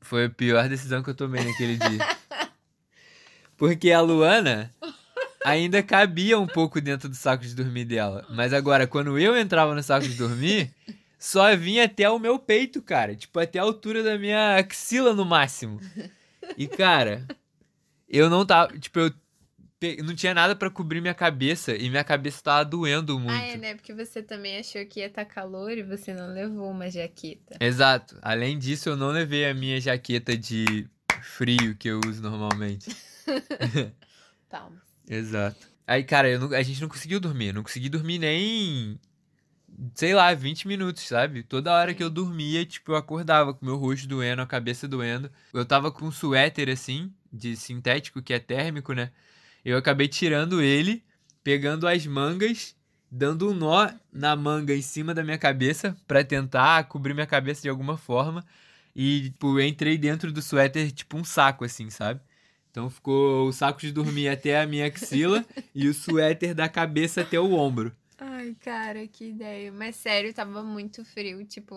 Foi 0.00 0.24
a 0.24 0.30
pior 0.30 0.66
decisão 0.66 1.02
que 1.02 1.10
eu 1.10 1.14
tomei 1.14 1.44
naquele 1.44 1.76
dia. 1.76 1.98
Porque 3.58 3.90
a 3.90 4.00
Luana 4.00 4.70
ainda 5.44 5.82
cabia 5.82 6.38
um 6.38 6.46
pouco 6.46 6.80
dentro 6.80 7.08
do 7.08 7.14
saco 7.14 7.44
de 7.44 7.54
dormir 7.54 7.84
dela. 7.84 8.26
Mas 8.30 8.54
agora, 8.54 8.86
quando 8.86 9.18
eu 9.18 9.36
entrava 9.36 9.74
no 9.74 9.82
saco 9.82 10.08
de 10.08 10.14
dormir, 10.14 10.72
só 11.18 11.54
vinha 11.54 11.84
até 11.84 12.08
o 12.08 12.18
meu 12.18 12.38
peito, 12.38 12.80
cara. 12.80 13.14
Tipo, 13.14 13.40
até 13.40 13.58
a 13.58 13.62
altura 13.62 14.02
da 14.02 14.18
minha 14.18 14.56
axila 14.56 15.12
no 15.12 15.24
máximo. 15.24 15.80
E, 16.56 16.66
cara, 16.66 17.26
eu 18.08 18.30
não 18.30 18.44
tava. 18.46 18.78
Tipo, 18.78 19.00
eu 19.00 19.14
não 20.02 20.14
tinha 20.14 20.32
nada 20.32 20.56
para 20.56 20.70
cobrir 20.70 21.00
minha 21.00 21.14
cabeça 21.14 21.74
e 21.74 21.90
minha 21.90 22.04
cabeça 22.04 22.42
tava 22.42 22.64
doendo 22.64 23.18
muito. 23.18 23.32
Ah, 23.32 23.46
é, 23.46 23.56
né? 23.56 23.74
Porque 23.74 23.92
você 23.92 24.22
também 24.22 24.58
achou 24.58 24.84
que 24.86 25.00
ia 25.00 25.06
estar 25.06 25.24
tá 25.24 25.30
calor 25.30 25.72
e 25.72 25.82
você 25.82 26.14
não 26.14 26.32
levou 26.32 26.70
uma 26.70 26.90
jaqueta. 26.90 27.56
Exato. 27.60 28.18
Além 28.22 28.58
disso, 28.58 28.88
eu 28.88 28.96
não 28.96 29.08
levei 29.08 29.46
a 29.46 29.54
minha 29.54 29.80
jaqueta 29.80 30.36
de 30.36 30.88
frio 31.22 31.74
que 31.76 31.88
eu 31.88 32.00
uso 32.06 32.22
normalmente. 32.22 32.94
Palmas. 34.48 34.82
Exato. 35.08 35.74
Aí, 35.86 36.02
cara, 36.02 36.38
não, 36.38 36.52
a 36.52 36.62
gente 36.62 36.80
não 36.80 36.88
conseguiu 36.88 37.20
dormir. 37.20 37.52
Não 37.52 37.62
consegui 37.62 37.88
dormir 37.88 38.18
nem, 38.18 38.98
sei 39.94 40.14
lá, 40.14 40.32
20 40.32 40.66
minutos, 40.66 41.02
sabe? 41.02 41.42
Toda 41.42 41.74
hora 41.74 41.92
que 41.92 42.02
eu 42.02 42.08
dormia, 42.08 42.64
tipo, 42.64 42.92
eu 42.92 42.96
acordava 42.96 43.52
com 43.52 43.66
meu 43.66 43.76
rosto 43.76 44.08
doendo, 44.08 44.40
a 44.40 44.46
cabeça 44.46 44.88
doendo. 44.88 45.30
Eu 45.52 45.64
tava 45.64 45.92
com 45.92 46.06
um 46.06 46.12
suéter, 46.12 46.70
assim, 46.70 47.12
de 47.32 47.54
sintético, 47.56 48.22
que 48.22 48.32
é 48.32 48.38
térmico, 48.38 48.94
né? 48.94 49.10
Eu 49.64 49.78
acabei 49.78 50.08
tirando 50.08 50.60
ele, 50.60 51.02
pegando 51.42 51.88
as 51.88 52.06
mangas, 52.06 52.76
dando 53.10 53.50
um 53.50 53.54
nó 53.54 53.90
na 54.12 54.36
manga 54.36 54.74
em 54.74 54.82
cima 54.82 55.14
da 55.14 55.22
minha 55.22 55.38
cabeça 55.38 55.96
para 56.06 56.24
tentar 56.24 56.84
cobrir 56.84 57.14
minha 57.14 57.26
cabeça 57.26 57.62
de 57.62 57.68
alguma 57.68 57.96
forma. 57.96 58.44
E, 58.94 59.30
tipo, 59.30 59.58
eu 59.58 59.66
entrei 59.66 59.96
dentro 59.96 60.30
do 60.32 60.42
suéter, 60.42 60.92
tipo 60.92 61.16
um 61.16 61.24
saco, 61.24 61.64
assim, 61.64 61.90
sabe? 61.90 62.20
Então 62.70 62.90
ficou 62.90 63.46
o 63.46 63.52
saco 63.52 63.80
de 63.80 63.92
dormir 63.92 64.28
até 64.28 64.60
a 64.60 64.66
minha 64.66 64.86
axila 64.86 65.44
e 65.74 65.88
o 65.88 65.94
suéter 65.94 66.54
da 66.54 66.68
cabeça 66.68 67.20
até 67.20 67.38
o 67.38 67.52
ombro. 67.52 67.92
Ai, 68.18 68.56
cara, 68.60 69.06
que 69.06 69.28
ideia. 69.28 69.72
Mas 69.72 69.96
sério, 69.96 70.34
tava 70.34 70.62
muito 70.62 71.04
frio. 71.04 71.44
Tipo, 71.44 71.76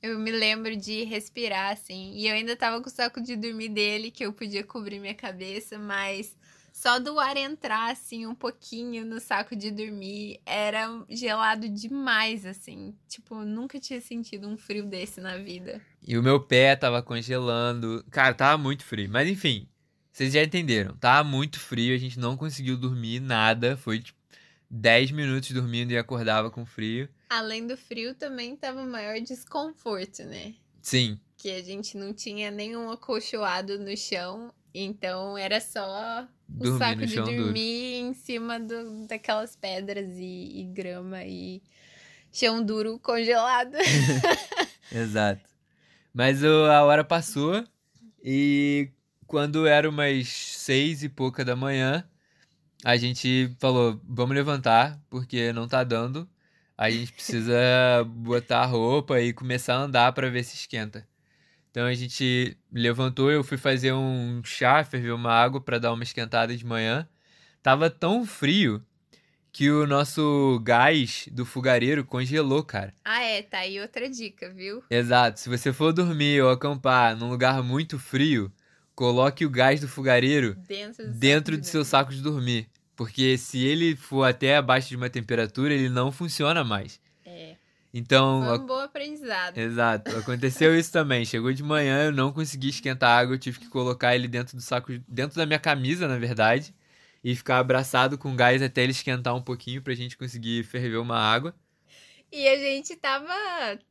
eu 0.00 0.18
me 0.18 0.30
lembro 0.30 0.76
de 0.76 1.02
respirar, 1.04 1.72
assim. 1.72 2.12
E 2.14 2.28
eu 2.28 2.34
ainda 2.34 2.56
tava 2.56 2.80
com 2.80 2.88
o 2.88 2.92
saco 2.92 3.20
de 3.20 3.34
dormir 3.34 3.70
dele, 3.70 4.10
que 4.10 4.24
eu 4.24 4.32
podia 4.32 4.62
cobrir 4.62 5.00
minha 5.00 5.14
cabeça, 5.14 5.78
mas 5.78 6.36
só 6.80 6.98
do 6.98 7.20
ar 7.20 7.36
entrar, 7.36 7.90
assim, 7.90 8.26
um 8.26 8.34
pouquinho 8.34 9.04
no 9.04 9.20
saco 9.20 9.54
de 9.54 9.70
dormir 9.70 10.40
era 10.46 11.04
gelado 11.10 11.68
demais, 11.68 12.46
assim. 12.46 12.94
Tipo, 13.06 13.44
nunca 13.44 13.78
tinha 13.78 14.00
sentido 14.00 14.48
um 14.48 14.56
frio 14.56 14.86
desse 14.86 15.20
na 15.20 15.36
vida. 15.36 15.78
E 16.02 16.16
o 16.16 16.22
meu 16.22 16.40
pé 16.40 16.74
tava 16.74 17.02
congelando. 17.02 18.02
Cara, 18.10 18.32
tava 18.32 18.56
muito 18.56 18.82
frio. 18.82 19.10
Mas 19.10 19.28
enfim, 19.28 19.68
vocês 20.10 20.32
já 20.32 20.42
entenderam. 20.42 20.96
Tava 20.96 21.28
muito 21.28 21.60
frio, 21.60 21.94
a 21.94 21.98
gente 21.98 22.18
não 22.18 22.34
conseguiu 22.34 22.78
dormir 22.78 23.20
nada. 23.20 23.76
Foi 23.76 24.00
tipo 24.00 24.18
10 24.70 25.10
minutos 25.10 25.50
dormindo 25.50 25.90
e 25.90 25.98
acordava 25.98 26.50
com 26.50 26.64
frio. 26.64 27.10
Além 27.28 27.66
do 27.66 27.76
frio, 27.76 28.14
também 28.14 28.56
tava 28.56 28.86
maior 28.86 29.20
desconforto, 29.20 30.24
né? 30.24 30.54
Sim. 30.80 31.20
Que 31.40 31.52
a 31.52 31.62
gente 31.62 31.96
não 31.96 32.12
tinha 32.12 32.50
nenhum 32.50 32.90
acolchoado 32.90 33.78
no 33.78 33.96
chão. 33.96 34.52
Então 34.74 35.38
era 35.38 35.58
só 35.58 36.28
o 36.58 36.78
saco 36.78 37.06
de 37.06 37.16
dormir 37.16 37.36
duro. 37.36 37.56
em 37.56 38.14
cima 38.14 38.60
do, 38.60 39.06
daquelas 39.06 39.56
pedras 39.56 40.18
e, 40.18 40.60
e 40.60 40.64
grama 40.64 41.24
e 41.24 41.62
chão 42.30 42.62
duro 42.62 42.98
congelado. 42.98 43.74
Exato. 44.92 45.40
Mas 46.12 46.42
o, 46.42 46.66
a 46.66 46.84
hora 46.84 47.02
passou 47.02 47.64
e 48.22 48.90
quando 49.26 49.66
era 49.66 49.88
umas 49.88 50.28
seis 50.28 51.02
e 51.02 51.08
pouca 51.08 51.42
da 51.42 51.56
manhã, 51.56 52.04
a 52.84 52.96
gente 52.98 53.56
falou, 53.58 53.98
vamos 54.04 54.34
levantar, 54.34 55.00
porque 55.08 55.54
não 55.54 55.66
tá 55.66 55.82
dando. 55.84 56.28
A 56.76 56.90
gente 56.90 57.12
precisa 57.12 57.56
botar 58.06 58.60
a 58.60 58.66
roupa 58.66 59.20
e 59.20 59.32
começar 59.32 59.74
a 59.76 59.82
andar 59.82 60.12
para 60.12 60.28
ver 60.28 60.44
se 60.44 60.54
esquenta. 60.54 61.08
Então 61.70 61.86
a 61.86 61.94
gente 61.94 62.56
levantou, 62.72 63.30
eu 63.30 63.44
fui 63.44 63.56
fazer 63.56 63.92
um 63.92 64.42
chá, 64.44 64.82
ferver 64.82 65.12
uma 65.12 65.32
água 65.32 65.60
para 65.60 65.78
dar 65.78 65.92
uma 65.92 66.02
esquentada 66.02 66.56
de 66.56 66.66
manhã. 66.66 67.08
Tava 67.62 67.88
tão 67.88 68.26
frio 68.26 68.84
que 69.52 69.70
o 69.70 69.86
nosso 69.86 70.60
gás 70.64 71.28
do 71.30 71.44
fogareiro 71.44 72.04
congelou, 72.04 72.62
cara. 72.64 72.92
Ah, 73.04 73.22
é, 73.22 73.42
tá 73.42 73.58
aí 73.58 73.80
outra 73.80 74.08
dica, 74.08 74.50
viu? 74.50 74.82
Exato. 74.90 75.40
Se 75.40 75.48
você 75.48 75.72
for 75.72 75.92
dormir 75.92 76.42
ou 76.42 76.50
acampar 76.50 77.16
num 77.16 77.30
lugar 77.30 77.62
muito 77.62 77.98
frio, 77.98 78.52
coloque 78.94 79.44
o 79.44 79.50
gás 79.50 79.80
do 79.80 79.88
fogareiro 79.88 80.56
dentro 80.66 81.06
do, 81.06 81.18
dentro 81.18 81.58
do 81.58 81.66
seu 81.66 81.84
saco 81.84 82.12
de 82.12 82.20
dormir. 82.20 82.68
Porque 82.96 83.38
se 83.38 83.64
ele 83.64 83.96
for 83.96 84.24
até 84.24 84.56
abaixo 84.56 84.88
de 84.88 84.96
uma 84.96 85.08
temperatura, 85.08 85.72
ele 85.72 85.88
não 85.88 86.12
funciona 86.12 86.62
mais. 86.62 87.00
Então. 87.92 88.42
Foi 88.44 88.58
um 88.58 88.66
bom 88.66 88.78
aprendizado. 88.78 89.58
Exato. 89.58 90.16
Aconteceu 90.16 90.78
isso 90.78 90.92
também. 90.92 91.24
Chegou 91.24 91.52
de 91.52 91.62
manhã, 91.62 92.04
eu 92.04 92.12
não 92.12 92.32
consegui 92.32 92.68
esquentar 92.68 93.18
água, 93.18 93.34
eu 93.34 93.38
tive 93.38 93.58
que 93.58 93.68
colocar 93.68 94.14
ele 94.14 94.28
dentro 94.28 94.56
do 94.56 94.62
saco, 94.62 94.92
dentro 95.08 95.36
da 95.36 95.44
minha 95.44 95.58
camisa, 95.58 96.06
na 96.06 96.18
verdade, 96.18 96.74
e 97.22 97.34
ficar 97.34 97.58
abraçado 97.58 98.16
com 98.16 98.34
gás 98.36 98.62
até 98.62 98.82
ele 98.82 98.92
esquentar 98.92 99.34
um 99.34 99.42
pouquinho 99.42 99.82
pra 99.82 99.94
gente 99.94 100.16
conseguir 100.16 100.62
ferver 100.64 100.98
uma 100.98 101.18
água. 101.18 101.54
E 102.32 102.46
a 102.48 102.56
gente 102.56 102.94
tava 102.94 103.34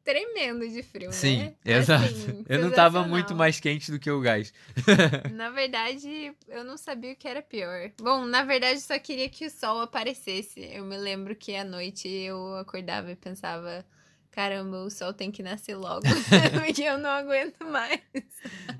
tremendo 0.03 0.67
de 0.69 0.81
frio, 0.81 1.11
Sim, 1.11 1.37
né? 1.39 1.55
exato. 1.65 2.05
Assim, 2.05 2.45
eu 2.47 2.59
não 2.59 2.71
tava 2.71 3.03
muito 3.03 3.35
mais 3.35 3.59
quente 3.59 3.91
do 3.91 3.99
que 3.99 4.09
o 4.09 4.21
gás. 4.21 4.53
Na 5.33 5.49
verdade, 5.49 6.33
eu 6.47 6.63
não 6.63 6.77
sabia 6.77 7.11
o 7.11 7.15
que 7.15 7.27
era 7.27 7.41
pior. 7.41 7.91
Bom, 7.99 8.25
na 8.25 8.43
verdade, 8.43 8.79
só 8.79 8.97
queria 8.97 9.27
que 9.27 9.45
o 9.45 9.49
sol 9.49 9.81
aparecesse. 9.81 10.61
Eu 10.71 10.85
me 10.85 10.97
lembro 10.97 11.35
que 11.35 11.53
à 11.53 11.65
noite 11.65 12.07
eu 12.07 12.55
acordava 12.55 13.11
e 13.11 13.15
pensava: 13.15 13.85
caramba, 14.31 14.83
o 14.83 14.89
sol 14.89 15.13
tem 15.13 15.31
que 15.31 15.43
nascer 15.43 15.75
logo, 15.75 16.03
porque 16.63 16.83
eu 16.83 16.97
não 16.97 17.09
aguento 17.09 17.65
mais. 17.65 18.01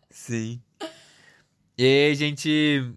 Sim. 0.09 0.61
E 1.77 2.09
a 2.11 2.13
gente 2.13 2.93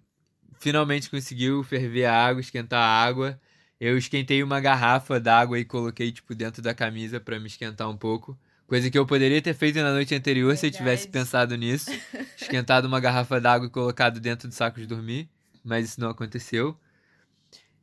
finalmente 0.61 1.11
conseguiu 1.11 1.63
ferver 1.65 2.05
a 2.05 2.27
água, 2.27 2.41
esquentar 2.41 2.81
a 2.81 3.05
água. 3.05 3.41
Eu 3.85 3.99
esquentei 3.99 4.45
uma 4.45 4.61
garrafa 4.61 5.19
d'água 5.19 5.59
e 5.59 5.65
coloquei, 5.65 6.13
tipo, 6.13 6.37
dentro 6.37 6.63
da 6.63 6.73
camisa 6.73 7.19
pra 7.19 7.41
me 7.41 7.49
esquentar 7.49 7.91
um 7.91 7.97
pouco. 7.97 8.39
Coisa 8.65 8.89
que 8.89 8.97
eu 8.97 9.05
poderia 9.05 9.43
ter 9.43 9.55
feito 9.55 9.75
na 9.81 9.91
noite 9.91 10.15
anterior 10.15 10.57
se 10.57 10.69
eu 10.69 10.71
tivesse 10.71 11.07
Verdade. 11.07 11.25
pensado 11.25 11.57
nisso. 11.57 11.91
Esquentado 12.41 12.85
uma 12.85 13.01
garrafa 13.01 13.41
d'água 13.41 13.67
e 13.67 13.71
colocado 13.71 14.21
dentro 14.21 14.47
do 14.47 14.55
saco 14.55 14.79
de 14.79 14.87
dormir. 14.87 15.29
Mas 15.65 15.89
isso 15.89 16.01
não 16.01 16.11
aconteceu. 16.11 16.79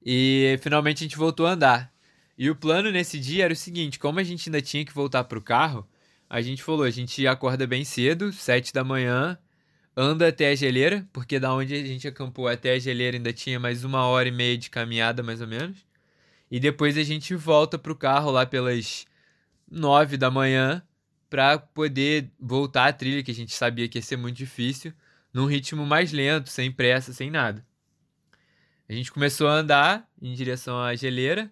E 0.01 0.57
finalmente 0.61 0.99
a 0.99 1.05
gente 1.05 1.17
voltou 1.17 1.45
a 1.45 1.51
andar. 1.51 1.93
E 2.37 2.49
o 2.49 2.55
plano 2.55 2.89
nesse 2.91 3.19
dia 3.19 3.43
era 3.43 3.51
o 3.53 3.57
seguinte: 3.57 3.99
como 3.99 4.21
a 4.21 4.23
gente 4.23 4.47
ainda 4.47 4.61
tinha 4.61 4.85
que 4.85 4.93
voltar 4.93 5.25
pro 5.25 5.41
carro, 5.41 5.85
a 6.29 6.41
gente 6.41 6.63
falou: 6.63 6.83
a 6.83 6.89
gente 6.89 7.27
acorda 7.27 7.67
bem 7.67 7.83
cedo, 7.83 8.31
sete 8.31 8.71
da 8.71 8.85
manhã, 8.85 9.37
anda 9.97 10.29
até 10.29 10.49
a 10.49 10.55
geleira, 10.55 11.05
porque 11.11 11.41
da 11.41 11.53
onde 11.53 11.75
a 11.75 11.85
gente 11.85 12.07
acampou 12.07 12.47
até 12.47 12.71
a 12.71 12.79
geleira 12.79 13.17
ainda 13.17 13.33
tinha 13.33 13.59
mais 13.59 13.83
uma 13.83 14.05
hora 14.05 14.29
e 14.29 14.31
meia 14.31 14.57
de 14.57 14.69
caminhada, 14.69 15.21
mais 15.21 15.41
ou 15.41 15.47
menos. 15.47 15.88
E 16.49 16.59
depois 16.59 16.97
a 16.97 17.03
gente 17.03 17.35
volta 17.35 17.77
pro 17.77 17.95
carro 17.95 18.31
lá 18.31 18.45
pelas 18.45 19.05
nove 19.69 20.17
da 20.17 20.31
manhã 20.31 20.83
pra 21.29 21.57
poder 21.59 22.31
voltar 22.39 22.87
à 22.87 22.93
trilha, 22.93 23.23
que 23.23 23.31
a 23.31 23.35
gente 23.35 23.53
sabia 23.53 23.87
que 23.87 23.99
ia 23.99 24.01
ser 24.01 24.17
muito 24.17 24.37
difícil, 24.37 24.91
num 25.31 25.45
ritmo 25.45 25.85
mais 25.85 26.11
lento, 26.11 26.49
sem 26.49 26.71
pressa, 26.71 27.13
sem 27.13 27.29
nada. 27.29 27.63
A 28.87 28.93
gente 28.93 29.11
começou 29.11 29.47
a 29.47 29.53
andar 29.53 30.09
em 30.19 30.33
direção 30.33 30.81
à 30.81 30.95
geleira. 30.95 31.51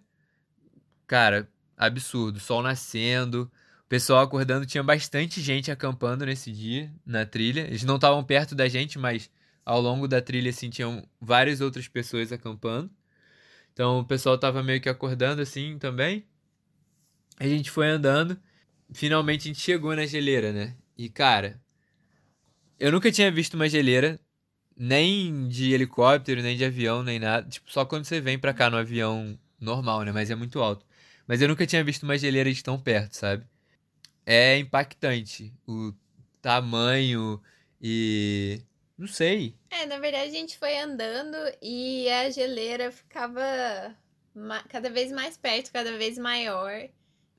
Cara, 1.05 1.47
absurdo, 1.77 2.39
sol 2.39 2.63
nascendo, 2.63 3.51
o 3.85 3.87
pessoal 3.87 4.23
acordando, 4.23 4.65
tinha 4.65 4.83
bastante 4.83 5.39
gente 5.39 5.69
acampando 5.69 6.25
nesse 6.25 6.51
dia 6.51 6.91
na 7.05 7.25
trilha. 7.25 7.61
Eles 7.61 7.83
não 7.83 7.95
estavam 7.95 8.23
perto 8.23 8.55
da 8.55 8.67
gente, 8.67 8.97
mas 8.97 9.29
ao 9.63 9.79
longo 9.79 10.07
da 10.07 10.19
trilha 10.19 10.49
assim 10.49 10.71
tinham 10.71 11.07
várias 11.21 11.61
outras 11.61 11.87
pessoas 11.87 12.31
acampando. 12.31 12.89
Então 13.77 13.99
o 13.99 14.03
pessoal 14.03 14.39
tava 14.39 14.63
meio 14.63 14.81
que 14.81 14.89
acordando 14.89 15.39
assim 15.39 15.77
também. 15.77 16.25
A 17.39 17.47
gente 17.47 17.69
foi 17.69 17.87
andando, 17.87 18.35
finalmente 18.91 19.41
a 19.41 19.53
gente 19.53 19.61
chegou 19.61 19.95
na 19.95 20.03
geleira, 20.07 20.51
né? 20.51 20.75
E 20.97 21.07
cara, 21.07 21.61
eu 22.79 22.91
nunca 22.91 23.11
tinha 23.11 23.31
visto 23.31 23.53
uma 23.53 23.69
geleira 23.69 24.19
nem 24.75 25.47
de 25.47 25.73
helicóptero, 25.73 26.41
nem 26.41 26.57
de 26.57 26.65
avião, 26.65 27.03
nem 27.03 27.19
nada. 27.19 27.47
Tipo, 27.47 27.71
só 27.71 27.85
quando 27.85 28.05
você 28.05 28.19
vem 28.19 28.39
pra 28.39 28.51
cá 28.51 28.67
no 28.67 28.77
avião 28.77 29.37
normal, 29.61 30.01
né? 30.01 30.11
Mas 30.11 30.31
é 30.31 30.35
muito 30.35 30.59
alto. 30.59 30.83
Mas 31.27 31.43
eu 31.43 31.47
nunca 31.47 31.67
tinha 31.67 31.83
visto 31.83 32.01
uma 32.01 32.17
geleira 32.17 32.51
de 32.51 32.63
tão 32.63 32.79
perto, 32.79 33.13
sabe? 33.13 33.45
É 34.25 34.57
impactante 34.57 35.53
o 35.67 35.93
tamanho 36.41 37.39
e. 37.79 38.59
Não 38.97 39.07
sei. 39.07 39.53
É, 39.69 39.85
na 39.85 39.99
verdade, 39.99 40.29
a 40.29 40.31
gente 40.31 40.57
foi 40.57 40.77
andando 40.77 41.37
e 41.61 42.09
a 42.09 42.29
geleira 42.29 42.91
ficava 42.91 43.95
cada 44.69 44.89
vez 44.89 45.11
mais 45.11 45.37
perto, 45.37 45.71
cada 45.71 45.97
vez 45.97 46.17
maior. 46.17 46.89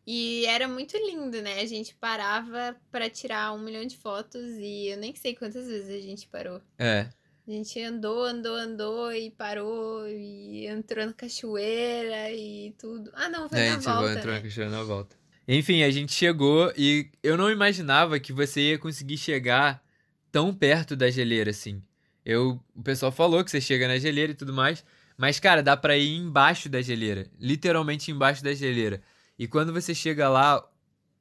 E 0.07 0.47
era 0.47 0.67
muito 0.67 0.97
lindo, 0.97 1.43
né? 1.43 1.61
A 1.61 1.67
gente 1.67 1.95
parava 1.97 2.75
pra 2.91 3.11
tirar 3.11 3.53
um 3.53 3.59
milhão 3.59 3.85
de 3.85 3.97
fotos 3.97 4.43
e 4.59 4.89
eu 4.89 4.97
nem 4.97 5.15
sei 5.15 5.35
quantas 5.35 5.67
vezes 5.67 5.91
a 5.91 6.01
gente 6.01 6.27
parou. 6.29 6.63
É. 6.79 7.09
A 7.47 7.51
gente 7.51 7.83
andou, 7.83 8.25
andou, 8.25 8.55
andou 8.55 9.13
e 9.13 9.31
parou 9.31 10.07
e 10.09 10.67
entrou 10.67 11.05
na 11.05 11.13
cachoeira 11.13 12.31
e 12.31 12.75
tudo. 12.79 13.11
Ah, 13.15 13.29
não, 13.29 13.49
foi 13.49 13.59
É, 13.59 13.69
a 13.69 13.71
na 13.71 13.75
gente 13.77 13.85
volta, 13.85 14.13
entrou 14.13 14.27
na 14.35 14.39
né? 14.41 14.43
cachoeira 14.43 14.71
na 14.71 14.83
volta. 14.83 15.17
Enfim, 15.47 15.83
a 15.83 15.91
gente 15.91 16.13
chegou 16.13 16.73
e 16.77 17.11
eu 17.23 17.37
não 17.37 17.51
imaginava 17.51 18.21
que 18.21 18.33
você 18.33 18.61
ia 18.73 18.79
conseguir 18.79 19.17
chegar 19.17 19.83
tão 20.31 20.55
perto 20.55 20.95
da 20.97 21.11
geleira 21.11 21.51
assim. 21.51 21.83
Eu, 22.25 22.61
o 22.75 22.83
pessoal 22.83 23.11
falou 23.11 23.43
que 23.45 23.51
você 23.51 23.61
chega 23.61 23.89
na 23.89 23.99
geleira 23.99 24.33
e 24.33 24.35
tudo 24.35 24.53
mais, 24.53 24.85
mas 25.17 25.41
cara, 25.41 25.63
dá 25.63 25.77
pra 25.77 25.97
ir 25.97 26.17
embaixo 26.17 26.69
da 26.69 26.81
geleira, 26.83 27.27
literalmente 27.41 28.11
embaixo 28.11 28.43
da 28.45 28.53
geleira. 28.55 29.01
E 29.39 29.47
quando 29.47 29.73
você 29.73 29.95
chega 29.95 30.29
lá, 30.29 30.63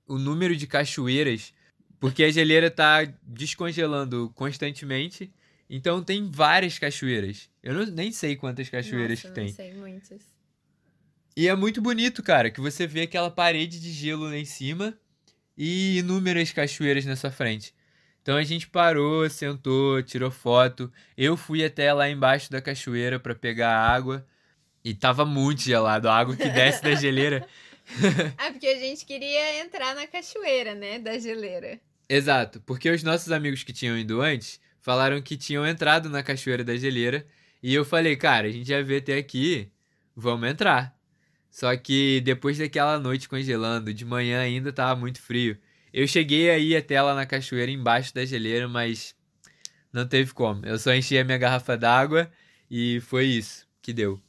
o 0.08 0.17
número 0.17 0.56
de 0.56 0.67
cachoeiras, 0.67 1.54
porque 2.00 2.24
a 2.24 2.30
geleira 2.32 2.70
tá 2.70 3.06
descongelando 3.24 4.32
constantemente, 4.36 5.32
então 5.70 6.04
tem 6.04 6.30
várias 6.30 6.78
cachoeiras. 6.80 7.50
Eu 7.63 7.74
não- 7.74 7.86
nem 7.86 8.12
sei 8.12 8.36
quantas 8.36 8.70
cachoeiras 8.70 9.20
Nossa, 9.24 9.28
que 9.30 9.34
tem. 9.34 9.52
Sei 9.52 9.74
muitas. 9.74 10.22
E 11.36 11.48
é 11.48 11.56
muito 11.56 11.82
bonito, 11.82 12.24
cara, 12.24 12.50
que 12.50 12.60
você 12.60 12.88
vê 12.88 13.02
aquela 13.02 13.30
parede 13.30 13.80
de 13.80 13.91
gelo 13.91 14.24
lá 14.26 14.38
em 14.38 14.46
cima 14.46 14.98
e 15.58 16.00
inúmeras 16.00 16.52
cachoeiras 16.52 17.06
na 17.06 17.15
sua 17.15 17.32
frente. 17.32 17.74
Então 18.28 18.36
a 18.36 18.44
gente 18.44 18.68
parou, 18.68 19.30
sentou, 19.30 20.04
tirou 20.04 20.30
foto. 20.30 20.92
Eu 21.18 21.38
fui 21.38 21.63
até 21.63 21.94
lá 21.94 22.10
embaixo 22.10 22.52
da 22.52 22.60
cachoeira 22.62 23.18
pra 23.18 23.34
pegar 23.34 23.72
água 23.72 24.28
e 24.84 24.94
tava 24.94 25.24
muito 25.24 25.62
gelado, 25.62 26.10
a 26.10 26.13
água 26.18 26.36
que 26.36 26.50
desce 26.50 26.84
da 26.84 26.94
geleira. 26.94 27.48
Ah, 28.38 28.52
porque 28.52 28.68
a 28.68 28.78
gente 28.80 29.06
queria 29.06 29.62
entrar 29.62 29.96
na 29.96 30.06
cachoeira, 30.06 30.76
né? 30.76 31.00
Da 31.00 31.18
geleira. 31.18 31.80
Exato, 32.10 32.62
porque 32.66 32.90
os 32.90 33.02
nossos 33.02 33.32
amigos 33.32 33.63
que 33.63 33.72
tinham 33.72 33.98
ido 33.98 34.20
antes 34.22 34.60
falaram 34.82 35.22
que 35.22 35.38
tinham 35.38 35.66
entrado 35.66 36.10
na 36.10 36.22
cachoeira 36.22 36.66
da 36.66 36.76
geleira 36.76 37.26
e 37.63 37.74
eu 37.74 37.86
falei, 37.86 38.18
cara, 38.18 38.50
a 38.50 38.52
gente 38.52 38.68
já 38.68 38.82
veio 38.82 39.00
até 39.00 39.16
aqui, 39.16 39.72
vamos 40.13 40.50
entrar. 40.50 40.94
Só 41.50 41.74
que 41.78 42.20
depois 42.26 42.58
daquela 42.58 43.00
noite 43.00 43.30
congelando, 43.30 43.94
de 43.94 44.04
manhã 44.04 44.42
ainda 44.42 44.74
tava 44.74 45.00
muito 45.00 45.22
frio. 45.22 45.58
Eu 45.93 46.08
cheguei 46.08 46.50
aí 46.50 46.76
até 46.76 47.02
lá 47.02 47.15
na 47.15 47.26
cachoeira 47.26 47.71
embaixo 47.71 48.13
da 48.13 48.26
geleira, 48.26 48.67
mas 48.67 49.15
não 49.91 50.08
teve 50.08 50.34
como. 50.34 50.65
Eu 50.65 50.78
só 50.78 50.93
enchi 50.93 51.17
a 51.17 51.23
minha 51.23 51.38
garrafa 51.38 51.78
d'água 51.78 52.30
e 52.69 53.00
foi 53.02 53.26
isso 53.26 53.67
que 53.82 53.93
deu. 53.93 54.19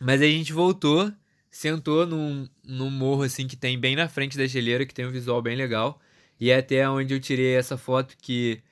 Mas 0.00 0.22
a 0.22 0.26
gente 0.26 0.52
voltou, 0.52 1.12
sentou 1.50 2.06
num, 2.06 2.48
num 2.64 2.90
morro 2.90 3.22
assim 3.22 3.46
que 3.46 3.56
tem 3.56 3.78
bem 3.78 3.96
na 3.96 4.08
frente 4.08 4.38
da 4.38 4.46
geleira, 4.46 4.86
que 4.86 4.94
tem 4.94 5.06
um 5.06 5.10
visual 5.10 5.42
bem 5.42 5.56
legal. 5.56 6.00
E 6.40 6.50
é 6.50 6.56
até 6.58 6.88
onde 6.88 7.14
eu 7.14 7.20
tirei 7.20 7.54
essa 7.54 7.76
foto 7.76 8.16
que 8.20 8.62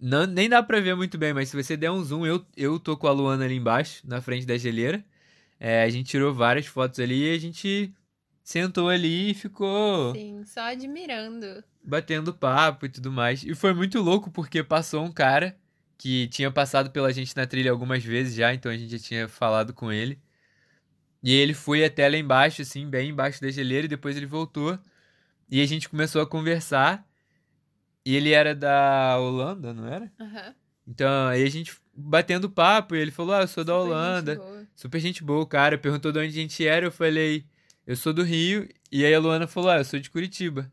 não, 0.00 0.26
nem 0.26 0.48
dá 0.48 0.62
pra 0.62 0.80
ver 0.80 0.94
muito 0.94 1.16
bem, 1.16 1.32
mas 1.32 1.48
se 1.48 1.62
você 1.62 1.76
der 1.76 1.90
um 1.90 2.02
zoom, 2.04 2.26
eu, 2.26 2.44
eu 2.56 2.78
tô 2.78 2.96
com 2.96 3.06
a 3.06 3.12
Luana 3.12 3.44
ali 3.44 3.56
embaixo, 3.56 4.02
na 4.06 4.20
frente 4.20 4.46
da 4.46 4.56
geleira. 4.56 5.04
É, 5.58 5.82
a 5.82 5.88
gente 5.88 6.10
tirou 6.10 6.34
várias 6.34 6.66
fotos 6.66 7.00
ali 7.00 7.32
e 7.32 7.34
a 7.34 7.38
gente 7.38 7.92
sentou 8.46 8.88
ali 8.88 9.32
e 9.32 9.34
ficou 9.34 10.14
Sim, 10.14 10.44
só 10.44 10.60
admirando. 10.60 11.64
batendo 11.82 12.32
papo 12.32 12.86
e 12.86 12.88
tudo 12.88 13.10
mais. 13.10 13.42
E 13.42 13.56
foi 13.56 13.74
muito 13.74 14.00
louco 14.00 14.30
porque 14.30 14.62
passou 14.62 15.04
um 15.04 15.10
cara 15.10 15.58
que 15.98 16.28
tinha 16.28 16.48
passado 16.48 16.92
pela 16.92 17.12
gente 17.12 17.36
na 17.36 17.44
trilha 17.44 17.72
algumas 17.72 18.04
vezes 18.04 18.36
já, 18.36 18.54
então 18.54 18.70
a 18.70 18.76
gente 18.76 18.96
já 18.96 18.98
tinha 19.04 19.28
falado 19.28 19.74
com 19.74 19.90
ele. 19.90 20.20
E 21.20 21.32
ele 21.32 21.54
foi 21.54 21.84
até 21.84 22.08
lá 22.08 22.16
embaixo, 22.16 22.62
assim, 22.62 22.88
bem 22.88 23.10
embaixo 23.10 23.40
da 23.40 23.50
geleira, 23.50 23.86
e 23.86 23.88
depois 23.88 24.16
ele 24.16 24.26
voltou. 24.26 24.78
E 25.50 25.60
a 25.60 25.66
gente 25.66 25.88
começou 25.88 26.22
a 26.22 26.26
conversar. 26.26 27.04
E 28.04 28.14
ele 28.14 28.30
era 28.30 28.54
da 28.54 29.18
Holanda, 29.18 29.74
não 29.74 29.88
era? 29.88 30.12
Aham. 30.20 30.54
Então, 30.86 31.26
aí 31.26 31.42
a 31.42 31.50
gente 31.50 31.76
batendo 31.92 32.48
papo, 32.48 32.94
e 32.94 33.00
ele 33.00 33.10
falou: 33.10 33.34
Ah, 33.34 33.40
eu 33.40 33.48
sou 33.48 33.64
da 33.64 33.72
gente 33.72 33.82
Holanda. 33.82 34.36
boa. 34.36 34.66
Super 34.76 35.00
gente 35.00 35.24
boa, 35.24 35.42
o 35.42 35.46
cara. 35.46 35.76
Perguntou 35.76 36.12
de 36.12 36.20
onde 36.20 36.28
a 36.28 36.30
gente 36.42 36.64
era, 36.64 36.86
eu 36.86 36.92
falei, 36.92 37.44
eu 37.86 37.96
sou 37.96 38.12
do 38.12 38.22
Rio. 38.22 38.68
E 38.90 39.04
aí 39.04 39.14
a 39.14 39.20
Luana 39.20 39.46
falou, 39.46 39.70
ah, 39.70 39.78
eu 39.78 39.84
sou 39.84 40.00
de 40.00 40.10
Curitiba. 40.10 40.70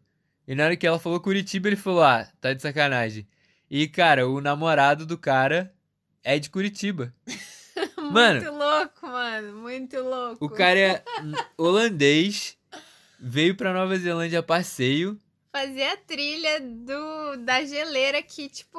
E 0.48 0.56
na 0.56 0.66
hora 0.66 0.76
que 0.76 0.86
ela 0.86 1.00
falou 1.00 1.20
Curitiba, 1.20 1.70
ele 1.70 1.76
falou, 1.76 2.04
ah, 2.04 2.28
tá 2.42 2.54
de 2.54 2.62
sacanagem. 2.62 3.28
E, 3.70 3.88
cara, 3.88 4.28
o 4.28 4.42
namorado 4.42 5.06
do 5.06 5.18
cara 5.18 5.74
é 6.24 6.38
de 6.40 6.50
Curitiba. 6.50 7.14
Mano. 7.98 8.42
Muito 8.42 8.58
louco, 8.58 9.08
mano. 9.08 9.58
Muito 9.62 10.00
louco. 10.00 10.46
O 10.46 10.50
cara 10.50 10.78
é 10.78 11.04
holandês, 11.58 12.56
veio 13.20 13.56
pra 13.56 13.74
Nova 13.74 13.98
Zelândia 13.98 14.40
a 14.40 14.44
passeio. 14.44 15.20
Fazer 15.52 15.84
a 15.84 15.98
trilha 15.98 16.60
do, 16.60 17.38
da 17.38 17.64
geleira 17.64 18.22
que, 18.22 18.50
tipo, 18.50 18.78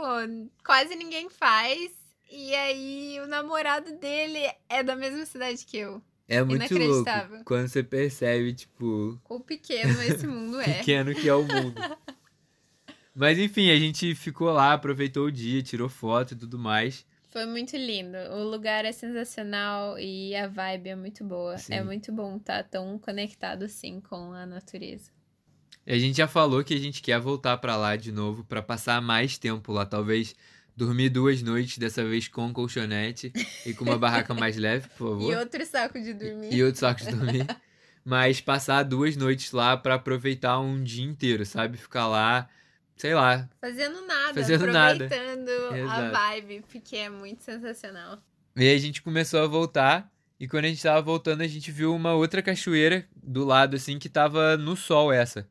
quase 0.64 0.94
ninguém 0.94 1.28
faz. 1.28 1.90
E 2.30 2.54
aí 2.54 3.18
o 3.20 3.26
namorado 3.26 3.96
dele 3.98 4.38
é 4.68 4.82
da 4.82 4.94
mesma 4.94 5.24
cidade 5.24 5.64
que 5.64 5.78
eu. 5.78 6.02
É 6.26 6.42
muito 6.42 6.76
louco 6.78 7.10
quando 7.44 7.68
você 7.68 7.82
percebe, 7.82 8.54
tipo, 8.54 9.20
Quão 9.24 9.40
pequeno 9.40 10.00
esse 10.02 10.26
mundo 10.26 10.60
é. 10.60 10.78
pequeno 10.78 11.14
que 11.14 11.28
é 11.28 11.34
o 11.34 11.42
mundo. 11.42 11.74
Mas 13.14 13.38
enfim, 13.38 13.70
a 13.70 13.76
gente 13.76 14.14
ficou 14.14 14.50
lá, 14.50 14.72
aproveitou 14.72 15.26
o 15.26 15.32
dia, 15.32 15.62
tirou 15.62 15.88
foto 15.88 16.32
e 16.32 16.37
tudo 16.37 16.58
mais. 16.58 17.06
Foi 17.28 17.46
muito 17.46 17.76
lindo. 17.76 18.16
O 18.32 18.44
lugar 18.44 18.84
é 18.84 18.92
sensacional 18.92 19.98
e 19.98 20.34
a 20.34 20.48
vibe 20.48 20.90
é 20.90 20.96
muito 20.96 21.24
boa. 21.24 21.58
Sim. 21.58 21.74
É 21.74 21.82
muito 21.82 22.12
bom 22.12 22.37
estar 22.37 22.64
tão 22.64 22.98
conectado 22.98 23.64
assim 23.64 24.00
com 24.00 24.32
a 24.32 24.46
natureza. 24.46 25.10
A 25.87 25.98
gente 25.98 26.16
já 26.16 26.26
falou 26.26 26.64
que 26.64 26.74
a 26.74 26.78
gente 26.78 27.02
quer 27.02 27.20
voltar 27.20 27.58
pra 27.58 27.76
lá 27.76 27.94
de 27.94 28.10
novo 28.10 28.44
pra 28.44 28.62
passar 28.62 29.02
mais 29.02 29.37
tempo 29.37 29.72
lá, 29.72 29.84
talvez 29.84 30.34
dormir 30.76 31.08
duas 31.10 31.42
noites, 31.42 31.78
dessa 31.78 32.04
vez 32.04 32.28
com 32.28 32.52
colchonete 32.52 33.32
e 33.64 33.72
com 33.74 33.84
uma 33.84 33.98
barraca 33.98 34.32
mais 34.34 34.56
leve, 34.56 34.88
por 34.96 35.10
favor. 35.10 35.32
E 35.32 35.37
outro 35.37 35.64
saco 35.66 36.00
de 36.00 36.12
dormir. 36.14 36.52
e 36.52 36.62
outro 36.64 36.80
saco 36.80 37.00
de 37.04 37.10
dormir. 37.14 37.46
Mas 38.04 38.40
passar 38.40 38.82
duas 38.82 39.16
noites 39.16 39.52
lá 39.52 39.76
pra 39.76 39.94
aproveitar 39.94 40.58
um 40.60 40.82
dia 40.82 41.04
inteiro, 41.04 41.46
sabe? 41.46 41.78
Ficar 41.78 42.06
lá, 42.06 42.48
sei 42.96 43.14
lá. 43.14 43.48
Fazendo 43.60 44.06
nada, 44.06 44.34
Fazendo 44.34 44.66
nada. 44.66 45.04
aproveitando 45.06 45.48
a 45.72 45.78
Exato. 45.78 46.12
vibe, 46.12 46.64
porque 46.70 46.96
é 46.96 47.08
muito 47.08 47.42
sensacional. 47.42 48.18
E 48.56 48.62
aí 48.62 48.74
a 48.74 48.78
gente 48.78 49.00
começou 49.00 49.42
a 49.42 49.46
voltar. 49.46 50.12
E 50.38 50.46
quando 50.46 50.66
a 50.66 50.68
gente 50.68 50.82
tava 50.82 51.00
voltando, 51.00 51.40
a 51.40 51.46
gente 51.46 51.70
viu 51.70 51.94
uma 51.94 52.12
outra 52.12 52.42
cachoeira 52.42 53.06
do 53.16 53.44
lado, 53.44 53.76
assim, 53.76 53.98
que 53.98 54.08
tava 54.08 54.56
no 54.58 54.76
sol 54.76 55.10
essa. 55.12 55.48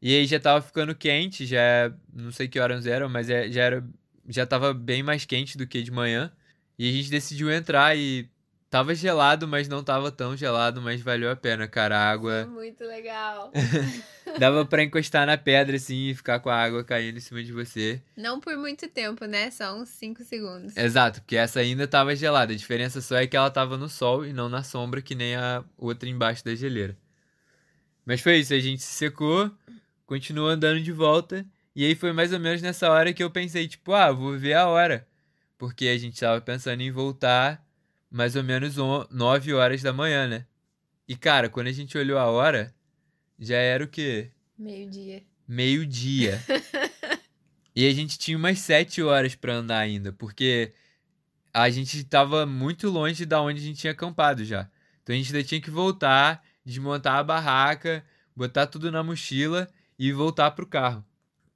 E 0.00 0.14
aí 0.14 0.26
já 0.26 0.38
tava 0.38 0.62
ficando 0.62 0.94
quente, 0.94 1.44
já 1.44 1.92
não 2.12 2.30
sei 2.30 2.46
que 2.46 2.60
horas 2.60 2.86
eram, 2.86 3.08
mas 3.08 3.28
é- 3.28 3.50
já 3.50 3.62
era 3.62 3.84
já 4.30 4.46
tava 4.46 4.72
bem 4.72 5.02
mais 5.02 5.24
quente 5.24 5.58
do 5.58 5.66
que 5.66 5.82
de 5.82 5.90
manhã. 5.90 6.32
E 6.78 6.88
a 6.88 6.92
gente 6.92 7.10
decidiu 7.10 7.50
entrar 7.52 7.94
e 7.96 8.26
tava 8.70 8.94
gelado, 8.94 9.46
mas 9.48 9.68
não 9.68 9.82
tava 9.82 10.10
tão 10.12 10.36
gelado, 10.36 10.80
mas 10.80 11.02
valeu 11.02 11.30
a 11.30 11.36
pena, 11.36 11.66
cara. 11.66 11.98
A 11.98 12.10
água 12.10 12.46
Muito 12.46 12.84
legal. 12.84 13.52
dava 14.38 14.64
pra 14.64 14.84
encostar 14.84 15.26
na 15.26 15.36
pedra 15.36 15.76
assim 15.76 16.10
e 16.10 16.14
ficar 16.14 16.38
com 16.38 16.48
a 16.48 16.54
água 16.54 16.84
caindo 16.84 17.18
em 17.18 17.20
cima 17.20 17.42
de 17.42 17.52
você. 17.52 18.00
Não 18.16 18.40
por 18.40 18.56
muito 18.56 18.88
tempo, 18.88 19.26
né? 19.26 19.50
Só 19.50 19.76
uns 19.76 19.88
5 19.90 20.22
segundos. 20.22 20.76
Exato, 20.76 21.20
porque 21.20 21.36
essa 21.36 21.60
ainda 21.60 21.86
tava 21.86 22.14
gelada. 22.14 22.52
A 22.52 22.56
diferença 22.56 23.00
só 23.00 23.16
é 23.16 23.26
que 23.26 23.36
ela 23.36 23.50
tava 23.50 23.76
no 23.76 23.88
sol 23.88 24.24
e 24.24 24.32
não 24.32 24.48
na 24.48 24.62
sombra, 24.62 25.02
que 25.02 25.16
nem 25.16 25.34
a 25.34 25.64
outra 25.76 26.08
embaixo 26.08 26.44
da 26.44 26.54
geleira. 26.54 26.96
Mas 28.06 28.20
foi 28.20 28.38
isso, 28.38 28.54
a 28.54 28.58
gente 28.58 28.82
se 28.82 28.94
secou, 28.94 29.50
continuou 30.06 30.48
andando 30.48 30.80
de 30.80 30.92
volta. 30.92 31.44
E 31.74 31.84
aí 31.84 31.94
foi 31.94 32.12
mais 32.12 32.32
ou 32.32 32.40
menos 32.40 32.60
nessa 32.62 32.90
hora 32.90 33.12
que 33.12 33.22
eu 33.22 33.30
pensei, 33.30 33.68
tipo, 33.68 33.92
ah, 33.92 34.10
vou 34.10 34.36
ver 34.38 34.54
a 34.54 34.66
hora. 34.66 35.06
Porque 35.56 35.86
a 35.88 35.98
gente 35.98 36.18
tava 36.18 36.40
pensando 36.40 36.80
em 36.80 36.90
voltar 36.90 37.64
mais 38.10 38.34
ou 38.34 38.42
menos 38.42 38.76
9 38.76 39.54
horas 39.54 39.82
da 39.82 39.92
manhã, 39.92 40.26
né? 40.26 40.46
E 41.06 41.16
cara, 41.16 41.48
quando 41.48 41.68
a 41.68 41.72
gente 41.72 41.96
olhou 41.96 42.18
a 42.18 42.26
hora, 42.26 42.74
já 43.38 43.56
era 43.56 43.84
o 43.84 43.88
quê? 43.88 44.30
Meio-dia. 44.58 45.22
meio-dia. 45.46 46.40
e 47.74 47.88
a 47.88 47.92
gente 47.92 48.18
tinha 48.18 48.36
umas 48.36 48.58
sete 48.58 49.02
horas 49.02 49.34
pra 49.34 49.54
andar 49.54 49.78
ainda, 49.78 50.12
porque 50.12 50.72
a 51.52 51.68
gente 51.70 52.04
tava 52.04 52.46
muito 52.46 52.88
longe 52.88 53.24
da 53.24 53.40
onde 53.40 53.60
a 53.60 53.64
gente 53.64 53.80
tinha 53.80 53.92
acampado 53.92 54.44
já. 54.44 54.70
Então 55.02 55.14
a 55.14 55.18
gente 55.18 55.34
ainda 55.34 55.46
tinha 55.46 55.60
que 55.60 55.70
voltar, 55.70 56.44
desmontar 56.64 57.16
a 57.16 57.24
barraca, 57.24 58.04
botar 58.34 58.66
tudo 58.66 58.90
na 58.90 59.02
mochila 59.02 59.68
e 59.98 60.12
voltar 60.12 60.50
pro 60.52 60.66
carro. 60.66 61.04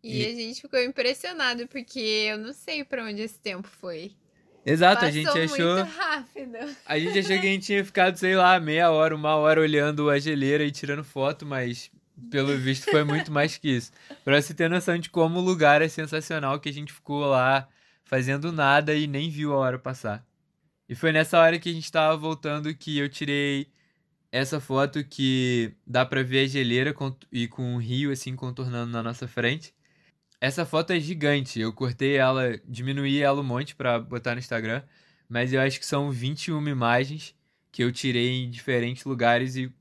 E, 0.05 0.23
E- 0.23 0.27
a 0.27 0.35
gente 0.35 0.61
ficou 0.61 0.79
impressionado, 0.83 1.67
porque 1.67 1.99
eu 1.99 2.37
não 2.39 2.53
sei 2.53 2.85
pra 2.85 3.03
onde 3.05 3.23
esse 3.23 3.39
tempo 3.39 3.67
foi. 3.67 4.13
Exato, 4.67 4.97
Passou 5.01 5.09
a 5.09 5.11
gente 5.11 5.29
achou, 5.39 5.77
muito 5.77 5.91
rápido. 5.97 6.77
a 6.87 6.99
gente 6.99 7.19
achou 7.19 7.41
que 7.41 7.47
a 7.47 7.51
gente 7.51 7.65
tinha 7.67 7.85
ficado, 7.85 8.17
sei 8.17 8.35
lá, 8.37 8.59
meia 8.61 8.91
hora, 8.91 9.15
uma 9.15 9.35
hora 9.37 9.61
olhando 9.61 10.09
a 10.11 10.19
geleira 10.19 10.63
e 10.65 10.71
tirando 10.71 11.03
foto, 11.05 11.45
mas 11.47 11.91
pelo 12.31 12.57
visto 12.57 12.85
foi 12.91 13.03
muito 13.05 13.31
mais 13.33 13.57
que 13.59 13.69
isso. 13.71 13.91
Pra 14.25 14.41
você 14.41 14.53
ter 14.55 14.69
noção 14.71 14.99
de 14.99 15.09
como 15.11 15.39
o 15.39 15.43
lugar 15.43 15.81
é 15.83 15.89
sensacional, 15.89 16.61
que 16.61 16.69
a 16.69 16.73
gente 16.73 16.93
ficou 16.93 17.25
lá 17.27 17.69
fazendo 18.05 18.53
nada 18.53 18.95
e 18.95 19.07
nem 19.07 19.29
viu 19.31 19.53
a 19.53 19.57
hora 19.57 19.79
passar. 19.79 20.25
E 20.89 20.95
foi 20.95 21.13
nessa 21.13 21.39
hora 21.41 21.59
que 21.59 21.69
a 21.71 21.73
gente 21.73 21.91
tava 21.91 22.15
voltando 22.17 22.75
que 22.75 22.99
eu 22.99 23.09
tirei 23.09 23.69
essa 24.31 24.61
foto 24.61 25.03
que 25.05 25.73
dá 25.87 26.05
pra 26.05 26.23
ver 26.23 26.45
a 26.45 26.47
geleira 26.47 26.95
e 27.33 27.49
com 27.49 27.75
o 27.75 27.79
rio 27.79 28.11
assim 28.13 28.35
contornando 28.37 28.91
na 28.93 29.03
nossa 29.03 29.27
frente. 29.29 29.75
Essa 30.45 30.67
foto 30.67 30.93
é 30.93 31.01
gigante, 31.01 31.59
eu 31.59 31.73
cortei 31.73 32.17
ela, 32.19 32.61
diminuí 32.69 33.19
ela 33.23 33.41
um 33.41 33.45
monte 33.45 33.75
pra 33.75 33.99
botar 33.99 34.35
no 34.35 34.41
Instagram, 34.41 34.83
mas 35.27 35.55
eu 35.55 35.61
acho 35.63 35.81
que 35.81 35.87
são 35.87 36.11
21 36.11 36.69
imagens 36.69 37.35
que 37.73 37.83
eu 37.83 37.91
tirei 37.91 38.43
em 38.45 38.51
diferentes 38.51 39.07
lugares 39.07 39.57
e 39.57 39.73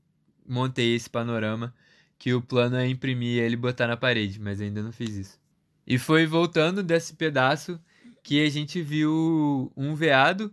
montei 0.48 0.94
esse 0.94 1.10
panorama, 1.10 1.74
que 2.18 2.32
o 2.32 2.40
plano 2.40 2.76
é 2.76 2.88
imprimir 2.88 3.42
ele 3.42 3.52
e 3.52 3.58
botar 3.58 3.86
na 3.86 3.94
parede, 3.94 4.40
mas 4.40 4.58
ainda 4.58 4.82
não 4.82 4.90
fiz 4.90 5.14
isso. 5.14 5.38
E 5.86 5.98
foi 5.98 6.24
voltando 6.24 6.82
desse 6.82 7.12
pedaço 7.12 7.78
que 8.22 8.42
a 8.42 8.48
gente 8.48 8.80
viu 8.80 9.70
um 9.76 9.94
veado. 9.94 10.50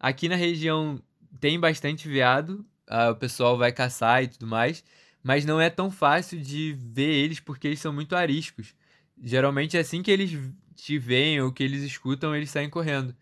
Aqui 0.00 0.28
na 0.28 0.34
região 0.34 1.00
tem 1.38 1.60
bastante 1.60 2.08
veado, 2.08 2.66
ah, 2.88 3.10
o 3.10 3.14
pessoal 3.14 3.56
vai 3.56 3.70
caçar 3.70 4.24
e 4.24 4.26
tudo 4.26 4.48
mais, 4.48 4.82
mas 5.22 5.44
não 5.44 5.60
é 5.60 5.70
tão 5.70 5.88
fácil 5.88 6.40
de 6.40 6.76
ver 6.76 7.14
eles 7.14 7.38
porque 7.38 7.68
eles 7.68 7.78
são 7.78 7.92
muito 7.92 8.16
ariscos. 8.16 8.74
Geralmente 9.22 9.78
assim 9.78 10.02
que 10.02 10.10
eles 10.10 10.30
te 10.74 10.98
veem 10.98 11.40
ou 11.40 11.50
que 11.52 11.62
eles 11.62 11.82
escutam, 11.82 12.36
eles 12.36 12.50
saem 12.50 12.68
correndo. 12.68 13.14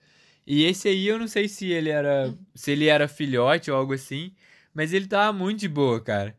E 0.46 0.64
esse 0.64 0.88
aí 0.88 1.06
eu 1.06 1.18
não 1.18 1.28
sei 1.28 1.48
se 1.48 1.70
ele 1.70 1.88
era, 1.88 2.36
se 2.54 2.72
ele 2.72 2.86
era 2.86 3.08
filhote 3.08 3.70
ou 3.70 3.76
algo 3.76 3.94
assim, 3.94 4.34
mas 4.74 4.92
ele 4.92 5.06
tava 5.06 5.32
muito 5.32 5.60
de 5.60 5.68
boa, 5.68 6.00
cara. 6.00 6.36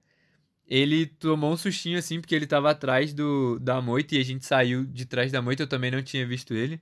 Ele 0.67 1.05
tomou 1.05 1.53
um 1.53 1.57
sustinho 1.57 1.97
assim 1.97 2.19
porque 2.19 2.35
ele 2.35 2.47
tava 2.47 2.71
atrás 2.71 3.13
do 3.13 3.59
da 3.59 3.81
moita 3.81 4.15
e 4.15 4.19
a 4.19 4.23
gente 4.23 4.45
saiu 4.45 4.85
de 4.85 5.05
trás 5.05 5.31
da 5.31 5.41
moita, 5.41 5.63
eu 5.63 5.67
também 5.67 5.91
não 5.91 6.03
tinha 6.03 6.25
visto 6.27 6.53
ele. 6.53 6.81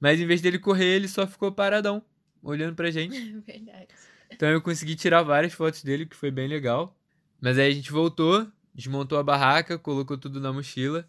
Mas 0.00 0.20
em 0.20 0.26
vez 0.26 0.40
dele 0.40 0.58
correr, 0.58 0.96
ele 0.96 1.08
só 1.08 1.26
ficou 1.26 1.52
paradão, 1.52 2.02
olhando 2.42 2.74
pra 2.74 2.90
gente. 2.90 3.18
Verdade. 3.46 3.88
Então 4.30 4.48
eu 4.48 4.60
consegui 4.62 4.96
tirar 4.96 5.22
várias 5.22 5.52
fotos 5.52 5.82
dele, 5.82 6.06
que 6.06 6.16
foi 6.16 6.30
bem 6.30 6.48
legal. 6.48 6.96
Mas 7.40 7.58
aí 7.58 7.70
a 7.70 7.74
gente 7.74 7.92
voltou, 7.92 8.50
desmontou 8.74 9.18
a 9.18 9.22
barraca, 9.22 9.78
colocou 9.78 10.16
tudo 10.16 10.40
na 10.40 10.52
mochila 10.52 11.08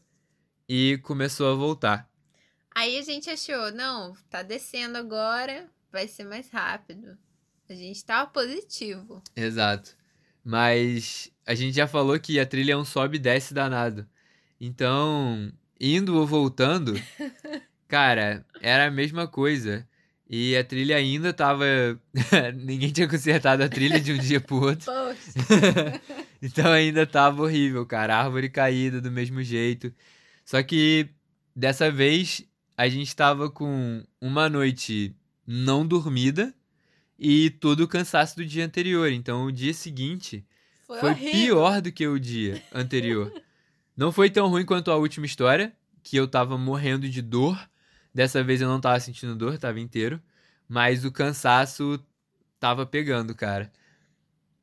e 0.67 0.97
começou 1.03 1.51
a 1.51 1.55
voltar. 1.55 2.09
Aí 2.75 2.97
a 2.97 3.01
gente 3.01 3.29
achou, 3.29 3.71
não, 3.71 4.15
tá 4.29 4.41
descendo 4.41 4.97
agora, 4.97 5.69
vai 5.91 6.07
ser 6.07 6.23
mais 6.23 6.49
rápido. 6.49 7.17
A 7.69 7.73
gente 7.73 8.03
tava 8.03 8.29
positivo. 8.29 9.21
Exato. 9.35 9.95
Mas 10.43 11.31
a 11.45 11.55
gente 11.55 11.75
já 11.75 11.87
falou 11.87 12.19
que 12.19 12.39
a 12.39 12.45
trilha 12.45 12.73
é 12.73 12.77
um 12.77 12.83
sobe 12.83 13.17
e 13.17 13.19
desce 13.19 13.53
danado. 13.53 14.07
Então, 14.59 15.51
indo 15.79 16.17
ou 16.17 16.25
voltando, 16.25 16.93
cara, 17.87 18.45
era 18.61 18.87
a 18.87 18.91
mesma 18.91 19.27
coisa. 19.27 19.87
E 20.29 20.57
a 20.57 20.63
trilha 20.63 20.95
ainda 20.97 21.31
tava. 21.31 21.65
Ninguém 22.55 22.91
tinha 22.91 23.07
consertado 23.07 23.63
a 23.63 23.69
trilha 23.69 23.99
de 23.99 24.13
um 24.13 24.17
dia 24.17 24.41
pro 24.41 24.61
outro. 24.61 24.91
Então 26.45 26.73
ainda 26.73 27.07
tava 27.07 27.41
horrível, 27.41 27.85
cara. 27.85 28.17
Árvore 28.17 28.49
caída 28.49 28.99
do 28.99 29.09
mesmo 29.09 29.41
jeito. 29.41 29.93
Só 30.53 30.61
que 30.61 31.09
dessa 31.55 31.89
vez 31.89 32.47
a 32.77 32.87
gente 32.87 33.15
tava 33.15 33.49
com 33.49 34.03
uma 34.21 34.47
noite 34.47 35.15
não 35.47 35.83
dormida 35.83 36.53
e 37.17 37.49
todo 37.49 37.79
o 37.79 37.87
cansaço 37.87 38.35
do 38.35 38.45
dia 38.45 38.63
anterior. 38.63 39.11
Então 39.11 39.45
o 39.45 39.51
dia 39.51 39.73
seguinte 39.73 40.45
foi, 40.85 40.99
foi 40.99 41.15
pior 41.15 41.81
do 41.81 41.91
que 41.91 42.05
o 42.05 42.19
dia 42.19 42.61
anterior. 42.71 43.33
Não 43.97 44.11
foi 44.11 44.29
tão 44.29 44.47
ruim 44.47 44.63
quanto 44.63 44.91
a 44.91 44.95
última 44.95 45.25
história, 45.25 45.75
que 46.03 46.17
eu 46.17 46.27
tava 46.27 46.55
morrendo 46.55 47.09
de 47.09 47.21
dor. 47.23 47.57
Dessa 48.13 48.43
vez 48.43 48.61
eu 48.61 48.67
não 48.67 48.81
tava 48.81 48.99
sentindo 48.99 49.35
dor, 49.35 49.57
tava 49.57 49.79
inteiro. 49.79 50.21
Mas 50.67 51.03
o 51.05 51.11
cansaço 51.11 52.03
tava 52.59 52.85
pegando, 52.85 53.35
cara. 53.35 53.71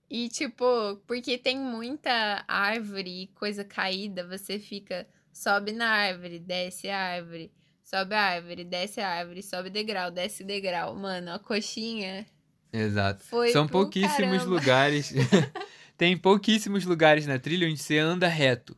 E 0.08 0.28
tipo, 0.28 0.64
porque 1.06 1.38
tem 1.38 1.58
muita 1.58 2.44
árvore 2.48 3.22
e 3.22 3.26
coisa 3.28 3.64
caída, 3.64 4.26
você 4.26 4.58
fica, 4.58 5.06
sobe 5.40 5.72
na 5.72 5.88
árvore, 5.88 6.38
desce 6.38 6.90
a 6.90 6.98
árvore, 6.98 7.50
sobe 7.82 8.14
a 8.14 8.20
árvore, 8.20 8.62
desce 8.64 9.00
a 9.00 9.08
árvore, 9.08 9.42
sobe 9.42 9.70
degrau, 9.70 10.10
desce 10.10 10.44
degrau. 10.44 10.94
Mano, 10.94 11.32
a 11.32 11.38
coxinha 11.38 12.26
Exato. 12.70 13.24
foi 13.24 13.50
São 13.50 13.66
pouquíssimos 13.66 14.38
caramba. 14.38 14.44
lugares. 14.44 15.14
Tem 15.96 16.16
pouquíssimos 16.16 16.84
lugares 16.84 17.26
na 17.26 17.38
trilha 17.38 17.66
onde 17.66 17.78
você 17.78 17.98
anda 17.98 18.28
reto. 18.28 18.76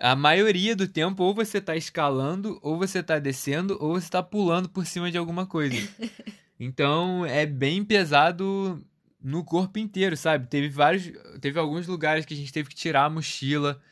A 0.00 0.16
maioria 0.16 0.74
do 0.74 0.88
tempo, 0.88 1.22
ou 1.22 1.34
você 1.34 1.60
tá 1.60 1.76
escalando, 1.76 2.58
ou 2.62 2.76
você 2.76 3.02
tá 3.02 3.18
descendo, 3.18 3.78
ou 3.80 3.98
você 3.98 4.10
tá 4.10 4.22
pulando 4.22 4.68
por 4.68 4.84
cima 4.86 5.10
de 5.10 5.18
alguma 5.18 5.46
coisa. 5.46 5.76
Então 6.58 7.26
é 7.26 7.44
bem 7.44 7.84
pesado 7.84 8.80
no 9.20 9.42
corpo 9.44 9.76
inteiro, 9.80 10.16
sabe? 10.16 10.46
Teve 10.46 10.68
vários. 10.68 11.10
Teve 11.40 11.58
alguns 11.58 11.88
lugares 11.88 12.24
que 12.24 12.32
a 12.32 12.36
gente 12.36 12.52
teve 12.52 12.68
que 12.68 12.76
tirar 12.76 13.06
a 13.06 13.10
mochila 13.10 13.82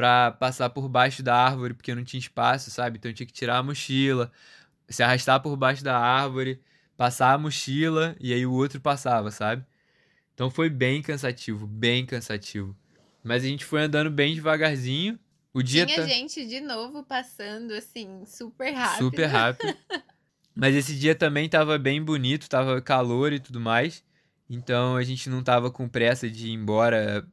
pra 0.00 0.30
passar 0.30 0.70
por 0.70 0.88
baixo 0.88 1.22
da 1.22 1.36
árvore, 1.36 1.74
porque 1.74 1.94
não 1.94 2.02
tinha 2.02 2.18
espaço, 2.18 2.70
sabe? 2.70 2.96
Então 2.96 3.12
tinha 3.12 3.26
que 3.26 3.34
tirar 3.34 3.58
a 3.58 3.62
mochila, 3.62 4.32
se 4.88 5.02
arrastar 5.02 5.42
por 5.42 5.54
baixo 5.58 5.84
da 5.84 5.98
árvore, 5.98 6.58
passar 6.96 7.34
a 7.34 7.38
mochila 7.38 8.16
e 8.18 8.32
aí 8.32 8.46
o 8.46 8.52
outro 8.54 8.80
passava, 8.80 9.30
sabe? 9.30 9.62
Então 10.32 10.50
foi 10.50 10.70
bem 10.70 11.02
cansativo, 11.02 11.66
bem 11.66 12.06
cansativo. 12.06 12.74
Mas 13.22 13.44
a 13.44 13.46
gente 13.46 13.62
foi 13.62 13.82
andando 13.82 14.10
bem 14.10 14.34
devagarzinho. 14.34 15.18
O 15.52 15.62
dia 15.62 15.84
Tinha 15.84 16.00
tá 16.00 16.06
gente 16.06 16.46
de 16.46 16.60
novo 16.60 17.02
passando, 17.04 17.72
assim, 17.74 18.24
super 18.24 18.70
rápido. 18.70 19.04
super 19.04 19.26
rápido. 19.26 19.76
Mas 20.56 20.74
esse 20.74 20.96
dia 20.96 21.14
também 21.14 21.46
tava 21.46 21.76
bem 21.76 22.02
bonito, 22.02 22.48
tava 22.48 22.80
calor 22.80 23.34
e 23.34 23.38
tudo 23.38 23.60
mais. 23.60 24.02
Então 24.48 24.96
a 24.96 25.02
gente 25.02 25.28
não 25.28 25.42
tava 25.42 25.70
com 25.70 25.86
pressa 25.86 26.26
de 26.30 26.48
ir 26.48 26.52
embora 26.52 27.28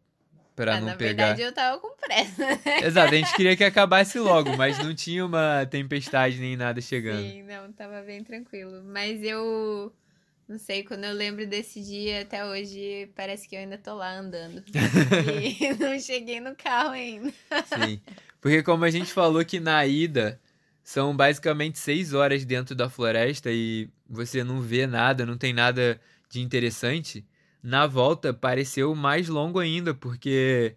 pra 0.57 0.75
Ah, 0.75 0.79
não 0.79 0.87
na 0.87 0.95
pegar. 0.95 1.27
verdade, 1.35 1.41
eu 1.43 1.53
tava 1.53 1.79
com 1.79 1.95
pressa. 1.95 2.43
Exato, 2.83 3.13
a 3.13 3.17
gente 3.17 3.33
queria 3.35 3.55
que 3.55 3.63
acabasse 3.63 4.17
logo, 4.19 4.57
mas 4.57 4.79
não 4.79 4.93
tinha 4.93 5.23
uma 5.23 5.65
tempestade 5.69 6.39
nem 6.39 6.57
nada 6.57 6.81
chegando. 6.81 7.21
Sim, 7.21 7.43
não, 7.43 7.71
tava 7.71 8.01
bem 8.01 8.23
tranquilo. 8.23 8.83
Mas 8.83 9.21
eu 9.23 9.93
não 10.49 10.57
sei, 10.57 10.83
quando 10.83 11.03
eu 11.03 11.13
lembro 11.13 11.45
desse 11.45 11.79
dia 11.81 12.23
até 12.23 12.43
hoje, 12.43 13.07
parece 13.15 13.47
que 13.47 13.55
eu 13.55 13.59
ainda 13.59 13.77
tô 13.77 13.93
lá 13.93 14.17
andando. 14.17 14.63
e 15.43 15.73
não 15.79 15.99
cheguei 15.99 16.39
no 16.39 16.55
carro 16.55 16.89
ainda. 16.89 17.31
Sim. 17.85 18.01
Porque 18.41 18.63
como 18.63 18.83
a 18.83 18.89
gente 18.89 19.13
falou 19.13 19.45
que 19.45 19.59
na 19.59 19.85
ida 19.85 20.39
são 20.83 21.15
basicamente 21.15 21.77
seis 21.77 22.13
horas 22.13 22.43
dentro 22.45 22.73
da 22.73 22.89
floresta 22.89 23.51
e 23.51 23.89
você 24.09 24.43
não 24.43 24.59
vê 24.59 24.87
nada, 24.87 25.23
não 25.23 25.37
tem 25.37 25.53
nada 25.53 25.99
de 26.29 26.39
interessante, 26.41 27.23
na 27.61 27.87
volta 27.87 28.33
pareceu 28.33 28.93
mais 28.95 29.27
longo 29.27 29.59
ainda, 29.59 29.93
porque 29.93 30.75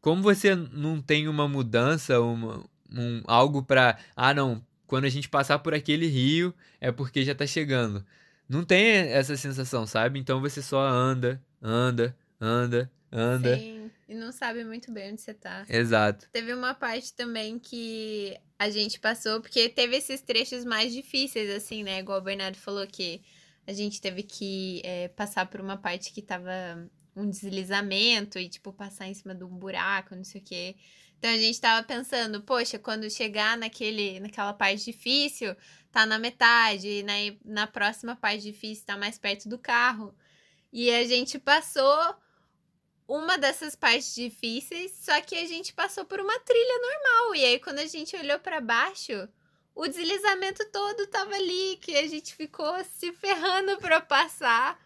como 0.00 0.22
você 0.22 0.54
não 0.54 1.00
tem 1.00 1.28
uma 1.28 1.48
mudança, 1.48 2.20
uma, 2.20 2.64
um, 2.92 3.22
algo 3.26 3.62
pra. 3.62 3.98
Ah, 4.14 4.32
não, 4.32 4.64
quando 4.86 5.04
a 5.04 5.08
gente 5.08 5.28
passar 5.28 5.58
por 5.58 5.74
aquele 5.74 6.06
rio 6.06 6.54
é 6.80 6.92
porque 6.92 7.24
já 7.24 7.34
tá 7.34 7.46
chegando. 7.46 8.04
Não 8.48 8.64
tem 8.64 8.88
essa 8.88 9.36
sensação, 9.36 9.86
sabe? 9.86 10.20
Então 10.20 10.40
você 10.40 10.62
só 10.62 10.80
anda, 10.80 11.42
anda, 11.60 12.16
anda, 12.40 12.90
anda. 13.10 13.58
Sim, 13.58 13.90
e 14.08 14.14
não 14.14 14.30
sabe 14.30 14.64
muito 14.64 14.92
bem 14.92 15.12
onde 15.12 15.20
você 15.20 15.34
tá. 15.34 15.64
Exato. 15.68 16.28
Teve 16.32 16.54
uma 16.54 16.72
parte 16.72 17.12
também 17.12 17.58
que 17.58 18.38
a 18.56 18.70
gente 18.70 19.00
passou, 19.00 19.40
porque 19.40 19.68
teve 19.68 19.96
esses 19.96 20.20
trechos 20.20 20.64
mais 20.64 20.92
difíceis, 20.92 21.50
assim, 21.50 21.82
né? 21.82 21.98
Igual 21.98 22.20
o 22.20 22.22
Bernardo 22.22 22.56
falou 22.56 22.86
que 22.86 23.20
a 23.66 23.72
gente 23.72 24.00
teve 24.00 24.22
que 24.22 24.80
é, 24.84 25.08
passar 25.08 25.46
por 25.46 25.60
uma 25.60 25.76
parte 25.76 26.12
que 26.12 26.22
tava 26.22 26.50
um 27.14 27.28
deslizamento 27.28 28.38
e, 28.38 28.48
tipo, 28.48 28.72
passar 28.72 29.08
em 29.08 29.14
cima 29.14 29.34
de 29.34 29.42
um 29.42 29.56
buraco, 29.56 30.14
não 30.14 30.24
sei 30.24 30.40
o 30.40 30.44
quê. 30.44 30.76
Então 31.18 31.30
a 31.30 31.38
gente 31.38 31.60
tava 31.60 31.86
pensando, 31.86 32.42
poxa, 32.42 32.78
quando 32.78 33.10
chegar 33.10 33.56
naquele, 33.56 34.20
naquela 34.20 34.52
parte 34.52 34.84
difícil, 34.84 35.56
tá 35.90 36.04
na 36.04 36.18
metade, 36.18 36.86
e 36.86 37.02
na, 37.02 37.12
na 37.44 37.66
próxima 37.66 38.14
parte 38.14 38.42
difícil 38.42 38.84
tá 38.84 38.96
mais 38.96 39.18
perto 39.18 39.48
do 39.48 39.58
carro. 39.58 40.14
E 40.72 40.90
a 40.90 41.04
gente 41.04 41.38
passou 41.38 42.14
uma 43.08 43.38
dessas 43.38 43.74
partes 43.74 44.14
difíceis, 44.14 44.92
só 45.00 45.20
que 45.22 45.36
a 45.36 45.46
gente 45.46 45.72
passou 45.72 46.04
por 46.04 46.20
uma 46.20 46.38
trilha 46.40 46.80
normal. 46.80 47.34
E 47.34 47.44
aí, 47.44 47.58
quando 47.58 47.78
a 47.78 47.86
gente 47.86 48.14
olhou 48.16 48.38
para 48.38 48.60
baixo, 48.60 49.28
o 49.76 49.86
deslizamento 49.86 50.64
todo 50.72 51.06
tava 51.06 51.34
ali, 51.34 51.78
que 51.82 51.94
a 51.94 52.08
gente 52.08 52.34
ficou 52.34 52.74
se 52.98 53.12
ferrando 53.12 53.76
para 53.76 54.00
passar 54.00 54.80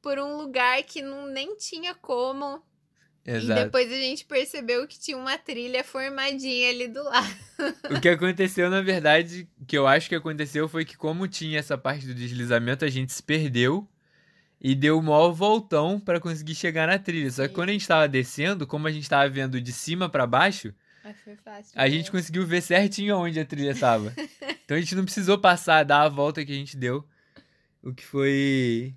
por 0.00 0.18
um 0.18 0.38
lugar 0.38 0.82
que 0.82 1.02
não 1.02 1.26
nem 1.26 1.54
tinha 1.56 1.94
como. 1.94 2.62
Exato. 3.22 3.60
E 3.60 3.64
depois 3.64 3.92
a 3.92 3.96
gente 3.96 4.24
percebeu 4.24 4.88
que 4.88 4.98
tinha 4.98 5.18
uma 5.18 5.36
trilha 5.36 5.84
formadinha 5.84 6.70
ali 6.70 6.88
do 6.88 7.04
lado. 7.04 7.36
O 7.90 8.00
que 8.00 8.08
aconteceu, 8.08 8.70
na 8.70 8.80
verdade, 8.80 9.46
que 9.68 9.76
eu 9.76 9.86
acho 9.86 10.08
que 10.08 10.14
aconteceu 10.14 10.66
foi 10.66 10.86
que, 10.86 10.96
como 10.96 11.28
tinha 11.28 11.58
essa 11.58 11.76
parte 11.76 12.06
do 12.06 12.14
deslizamento, 12.14 12.82
a 12.82 12.88
gente 12.88 13.12
se 13.12 13.22
perdeu 13.22 13.86
e 14.58 14.74
deu 14.74 14.98
o 14.98 15.02
maior 15.02 15.32
voltão 15.32 16.00
pra 16.00 16.18
conseguir 16.18 16.54
chegar 16.54 16.88
na 16.88 16.98
trilha. 16.98 17.30
Só 17.30 17.42
que 17.42 17.48
Sim. 17.48 17.54
quando 17.54 17.68
a 17.68 17.72
gente 17.72 17.86
tava 17.86 18.08
descendo, 18.08 18.66
como 18.66 18.86
a 18.86 18.90
gente 18.90 19.06
tava 19.06 19.28
vendo 19.28 19.60
de 19.60 19.72
cima 19.72 20.08
pra 20.08 20.26
baixo, 20.26 20.72
Mas 21.02 21.18
foi 21.20 21.34
fácil. 21.36 21.72
a 21.74 21.88
gente 21.88 22.10
conseguiu 22.10 22.46
ver 22.46 22.60
certinho 22.62 23.16
onde 23.16 23.40
a 23.40 23.44
trilha 23.44 23.74
tava. 23.74 24.14
Então 24.64 24.76
a 24.76 24.80
gente 24.80 24.94
não 24.94 25.04
precisou 25.04 25.36
passar, 25.36 25.84
dar 25.84 26.02
a 26.02 26.08
volta 26.08 26.44
que 26.44 26.52
a 26.52 26.54
gente 26.54 26.76
deu. 26.76 27.04
O 27.82 27.92
que 27.92 28.06
foi, 28.06 28.94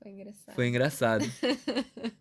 Foi 0.00 0.12
engraçado. 0.12 0.54
foi 0.54 0.68
engraçado. 0.68 1.24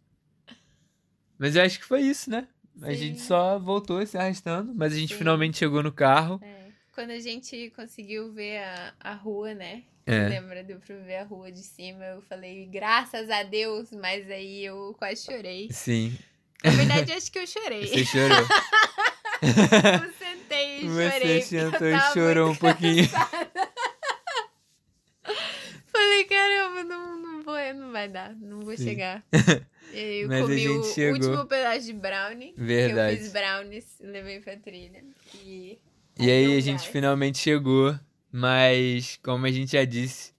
Mas 1.37 1.55
eu 1.55 1.61
acho 1.61 1.77
que 1.77 1.85
foi 1.85 2.01
isso, 2.01 2.31
né? 2.31 2.47
A 2.81 2.93
gente 2.93 3.19
Sim. 3.19 3.27
só 3.27 3.59
voltou 3.59 4.03
se 4.07 4.17
arrastando, 4.17 4.73
mas 4.73 4.91
a 4.93 4.97
gente 4.97 5.13
Sim. 5.13 5.19
finalmente 5.19 5.57
chegou 5.57 5.83
no 5.83 5.91
carro. 5.91 6.39
É. 6.43 6.65
Quando 6.93 7.11
a 7.11 7.19
gente 7.19 7.69
conseguiu 7.75 8.33
ver 8.33 8.57
a, 8.63 8.93
a 8.99 9.13
rua, 9.13 9.53
né? 9.53 9.83
É. 10.05 10.27
Lembra? 10.27 10.63
Deu 10.63 10.79
pra 10.79 10.95
ver 10.97 11.17
a 11.17 11.23
rua 11.25 11.51
de 11.51 11.61
cima. 11.63 12.03
Eu 12.05 12.21
falei, 12.23 12.65
graças 12.65 13.29
a 13.29 13.43
Deus, 13.43 13.91
mas 13.91 14.29
aí 14.31 14.65
eu 14.65 14.95
quase 14.97 15.23
chorei. 15.23 15.67
Sim. 15.71 16.17
Na 16.63 16.71
verdade, 16.71 17.11
acho 17.13 17.31
que 17.31 17.37
eu 17.39 17.45
chorei. 17.47 17.85
Você 17.87 18.03
chorou. 18.03 18.45
Eu 19.45 20.11
sentei 20.17 20.79
e 20.81 20.89
Você 20.89 21.11
chorei. 21.11 21.41
sentou 21.41 21.87
e 21.87 21.99
chorou 22.13 22.51
um 22.51 22.55
pouquinho. 22.55 23.05
Falei, 25.85 26.23
caramba, 26.25 26.83
não, 26.83 27.17
não 27.17 27.43
vou, 27.43 27.55
não 27.73 27.91
vai 27.91 28.07
dar, 28.09 28.35
não 28.35 28.61
vou 28.61 28.75
Sim. 28.77 28.83
chegar. 28.85 29.23
E 29.93 29.97
aí 29.97 30.21
eu 30.21 30.27
Mas 30.27 30.41
a 30.41 30.43
comi 30.43 30.67
o 30.67 30.83
chegou. 30.83 31.13
último 31.29 31.45
pedaço 31.47 31.85
de 31.85 31.93
brownie. 31.93 32.53
Verdade. 32.57 33.13
Eu 33.15 33.19
fiz 33.19 33.31
brownies, 33.31 33.85
levei 34.01 34.39
pra 34.39 34.57
trilha. 34.57 35.03
E, 35.43 35.79
E 36.19 36.29
aí 36.29 36.57
a 36.57 36.61
gente 36.61 36.87
finalmente 36.89 37.37
chegou, 37.37 37.97
mas 38.31 39.17
como 39.23 39.45
a 39.45 39.51
gente 39.51 39.71
já 39.71 39.85
disse, 39.85 40.33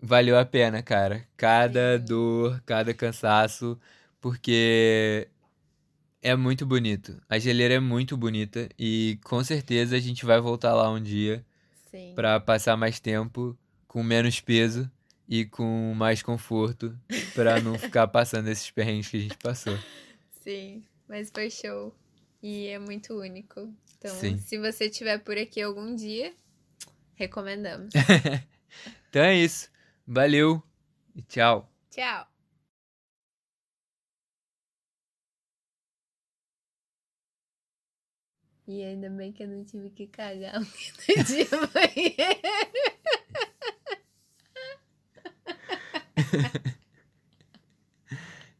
valeu 0.00 0.38
a 0.38 0.44
pena, 0.44 0.82
cara. 0.82 1.26
Cada 1.36 1.98
Sim. 1.98 2.04
dor, 2.04 2.62
cada 2.64 2.94
cansaço, 2.94 3.78
porque 4.20 5.28
é 6.26 6.34
muito 6.34 6.66
bonito. 6.66 7.22
A 7.28 7.38
geleira 7.38 7.74
é 7.74 7.80
muito 7.80 8.16
bonita 8.16 8.68
e 8.76 9.16
com 9.22 9.44
certeza 9.44 9.94
a 9.94 10.00
gente 10.00 10.26
vai 10.26 10.40
voltar 10.40 10.74
lá 10.74 10.90
um 10.90 11.00
dia 11.00 11.46
Sim. 11.88 12.14
pra 12.16 12.40
passar 12.40 12.76
mais 12.76 12.98
tempo 12.98 13.56
com 13.86 14.02
menos 14.02 14.40
peso 14.40 14.90
e 15.28 15.44
com 15.44 15.94
mais 15.94 16.24
conforto 16.24 16.98
pra 17.32 17.60
não 17.60 17.78
ficar 17.78 18.08
passando 18.08 18.48
esses 18.48 18.68
perrengues 18.72 19.08
que 19.08 19.18
a 19.18 19.20
gente 19.20 19.36
passou. 19.38 19.78
Sim, 20.42 20.82
mas 21.08 21.30
foi 21.32 21.48
show. 21.48 21.94
E 22.42 22.66
é 22.66 22.78
muito 22.80 23.14
único. 23.14 23.72
Então, 23.96 24.14
Sim. 24.16 24.36
se 24.38 24.58
você 24.58 24.86
estiver 24.86 25.18
por 25.20 25.38
aqui 25.38 25.62
algum 25.62 25.94
dia, 25.94 26.34
recomendamos. 27.14 27.94
Então 29.08 29.22
é 29.22 29.34
isso. 29.34 29.70
Valeu 30.06 30.62
e 31.14 31.22
tchau. 31.22 31.72
Tchau! 31.90 32.35
E 38.66 38.82
ainda 38.82 39.08
bem 39.08 39.32
que 39.32 39.44
eu 39.44 39.48
não 39.48 39.64
tive 39.64 39.90
que 39.90 40.08
cagar 40.08 40.58
no 40.60 40.66
dia 41.24 41.46
banheiro. 41.72 42.40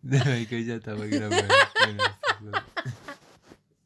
Não, 0.02 0.32
é 0.32 0.44
que 0.44 0.54
eu 0.54 0.64
já 0.64 0.78
tava 0.78 1.06
gravando. 1.08 1.48